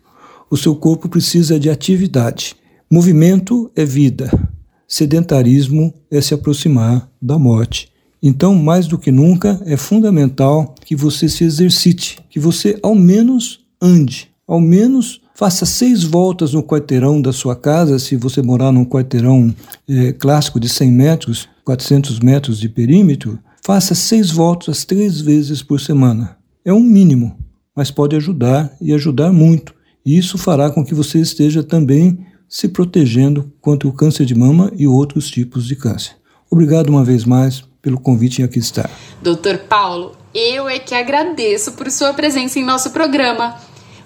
O 0.49 0.55
seu 0.55 0.73
corpo 0.75 1.09
precisa 1.09 1.59
de 1.59 1.69
atividade. 1.69 2.55
Movimento 2.89 3.69
é 3.75 3.86
vida. 3.86 4.32
Sedentarismo 4.88 5.93
é 6.09 6.19
se 6.21 6.34
aproximar 6.34 7.09
da 7.21 7.38
morte. 7.38 7.89
Então, 8.23 8.55
mais 8.55 8.88
do 8.88 8.97
que 8.97 9.11
nunca, 9.11 9.61
é 9.65 9.75
fundamental 9.75 10.75
que 10.86 10.95
você 10.95 11.27
se 11.27 11.43
exercite, 11.43 12.19
que 12.29 12.39
você 12.39 12.77
ao 12.84 12.95
menos 12.95 13.61
ande, 13.82 14.29
ao 14.47 14.59
menos 14.59 15.20
Faça 15.34 15.65
seis 15.65 16.03
voltas 16.03 16.53
no 16.53 16.63
quarteirão 16.63 17.21
da 17.21 17.34
sua 17.34 17.55
casa, 17.55 17.97
se 17.97 18.15
você 18.15 18.41
morar 18.41 18.71
num 18.71 18.86
quarteirão 18.86 19.53
é, 19.88 20.11
clássico 20.13 20.59
de 20.59 20.69
100 20.69 20.91
metros, 20.91 21.49
400 21.63 22.19
metros 22.19 22.59
de 22.59 22.69
perímetro. 22.69 23.39
Faça 23.65 23.95
seis 23.95 24.32
voltas 24.32 24.84
três 24.86 25.21
vezes 25.21 25.63
por 25.63 25.79
semana. 25.79 26.38
É 26.65 26.73
um 26.73 26.82
mínimo, 26.82 27.38
mas 27.75 27.89
pode 27.89 28.15
ajudar 28.15 28.71
e 28.82 28.93
ajudar 28.93 29.32
muito. 29.32 29.73
E 30.05 30.17
isso 30.17 30.38
fará 30.38 30.69
com 30.69 30.84
que 30.84 30.95
você 30.95 31.19
esteja 31.19 31.63
também 31.63 32.25
se 32.49 32.67
protegendo 32.67 33.51
contra 33.61 33.88
o 33.88 33.93
câncer 33.93 34.25
de 34.25 34.36
mama 34.36 34.71
e 34.75 34.86
outros 34.86 35.29
tipos 35.29 35.65
de 35.65 35.75
câncer. 35.75 36.15
Obrigado 36.49 36.89
uma 36.89 37.03
vez 37.03 37.23
mais 37.23 37.63
pelo 37.82 37.99
convite 37.99 38.41
em 38.41 38.45
aqui 38.45 38.59
estar. 38.59 38.89
Doutor 39.23 39.59
Paulo, 39.59 40.15
eu 40.34 40.67
é 40.67 40.77
que 40.77 40.93
agradeço 40.93 41.71
por 41.73 41.89
sua 41.89 42.13
presença 42.13 42.59
em 42.59 42.65
nosso 42.65 42.91
programa. 42.91 43.55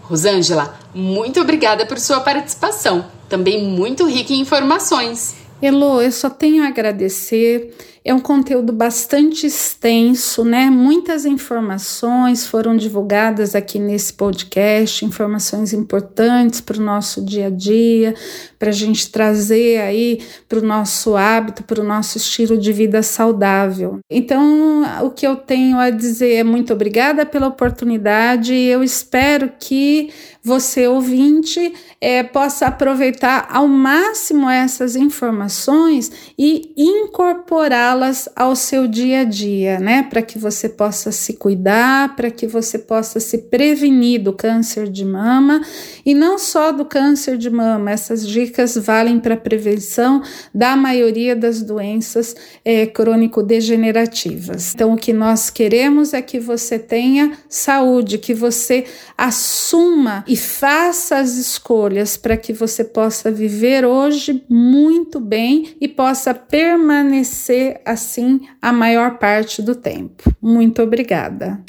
Rosângela, 0.07 0.77
muito 0.93 1.41
obrigada 1.41 1.85
por 1.85 1.99
sua 1.99 2.19
participação, 2.19 3.05
também 3.27 3.63
muito 3.63 4.05
rica 4.05 4.33
em 4.33 4.39
informações. 4.39 5.35
Elo, 5.61 6.01
eu 6.01 6.11
só 6.11 6.29
tenho 6.29 6.63
a 6.63 6.67
agradecer 6.67 7.75
é 8.05 8.13
um 8.13 8.19
conteúdo 8.19 8.71
bastante 8.71 9.47
extenso, 9.47 10.45
né? 10.45 10.69
Muitas 10.69 11.25
informações 11.25 12.45
foram 12.45 12.77
divulgadas 12.77 13.55
aqui 13.55 13.79
nesse 13.79 14.13
podcast, 14.13 15.03
informações 15.03 15.73
importantes 15.73 16.61
para 16.61 16.77
o 16.77 16.83
nosso 16.83 17.25
dia 17.25 17.47
a 17.47 17.49
dia, 17.49 18.13
para 18.59 18.69
a 18.69 18.71
gente 18.71 19.09
trazer 19.09 19.81
aí 19.81 20.21
para 20.47 20.59
o 20.59 20.61
nosso 20.61 21.15
hábito, 21.15 21.63
para 21.63 21.81
o 21.81 21.83
nosso 21.83 22.19
estilo 22.19 22.55
de 22.55 22.71
vida 22.71 23.01
saudável. 23.01 23.97
Então, 24.07 24.83
o 25.01 25.09
que 25.09 25.25
eu 25.25 25.35
tenho 25.35 25.79
a 25.79 25.89
dizer 25.89 26.35
é 26.35 26.43
muito 26.43 26.73
obrigada 26.73 27.25
pela 27.25 27.47
oportunidade. 27.47 28.53
Eu 28.53 28.83
espero 28.83 29.51
que 29.59 30.11
você 30.43 30.87
ouvinte 30.87 31.73
é, 31.99 32.21
possa 32.21 32.67
aproveitar 32.67 33.47
ao 33.49 33.67
máximo 33.67 34.47
essas 34.47 34.95
informações 34.95 36.11
e 36.37 36.71
incorporá-las 36.77 37.94
ao 38.35 38.55
seu 38.55 38.87
dia 38.87 39.21
a 39.21 39.23
dia, 39.23 39.79
né? 39.79 40.03
Para 40.03 40.21
que 40.21 40.37
você 40.37 40.69
possa 40.69 41.11
se 41.11 41.33
cuidar, 41.33 42.15
para 42.15 42.29
que 42.31 42.47
você 42.47 42.77
possa 42.79 43.19
se 43.19 43.37
prevenir 43.37 44.21
do 44.21 44.33
câncer 44.33 44.89
de 44.89 45.05
mama 45.05 45.61
e 46.05 46.13
não 46.13 46.37
só 46.37 46.71
do 46.71 46.85
câncer 46.85 47.37
de 47.37 47.49
mama, 47.49 47.91
essas 47.91 48.27
dicas 48.27 48.75
valem 48.77 49.19
para 49.19 49.37
prevenção 49.37 50.21
da 50.53 50.75
maioria 50.75 51.35
das 51.35 51.61
doenças 51.61 52.35
é, 52.63 52.85
crônico-degenerativas. 52.85 54.73
Então, 54.73 54.93
o 54.93 54.97
que 54.97 55.13
nós 55.13 55.49
queremos 55.49 56.13
é 56.13 56.21
que 56.21 56.39
você 56.39 56.77
tenha 56.77 57.33
saúde, 57.49 58.17
que 58.17 58.33
você 58.33 58.85
assuma 59.17 60.23
e 60.27 60.35
faça 60.35 61.17
as 61.17 61.35
escolhas 61.37 62.17
para 62.17 62.37
que 62.37 62.53
você 62.53 62.83
possa 62.83 63.31
viver 63.31 63.85
hoje 63.85 64.43
muito 64.49 65.19
bem 65.19 65.75
e 65.79 65.87
possa 65.87 66.33
permanecer 66.33 67.81
assim 67.85 68.41
a 68.61 68.73
maior 68.73 69.17
parte 69.17 69.61
do 69.61 69.75
tempo. 69.75 70.23
Muito 70.41 70.81
obrigada. 70.81 71.61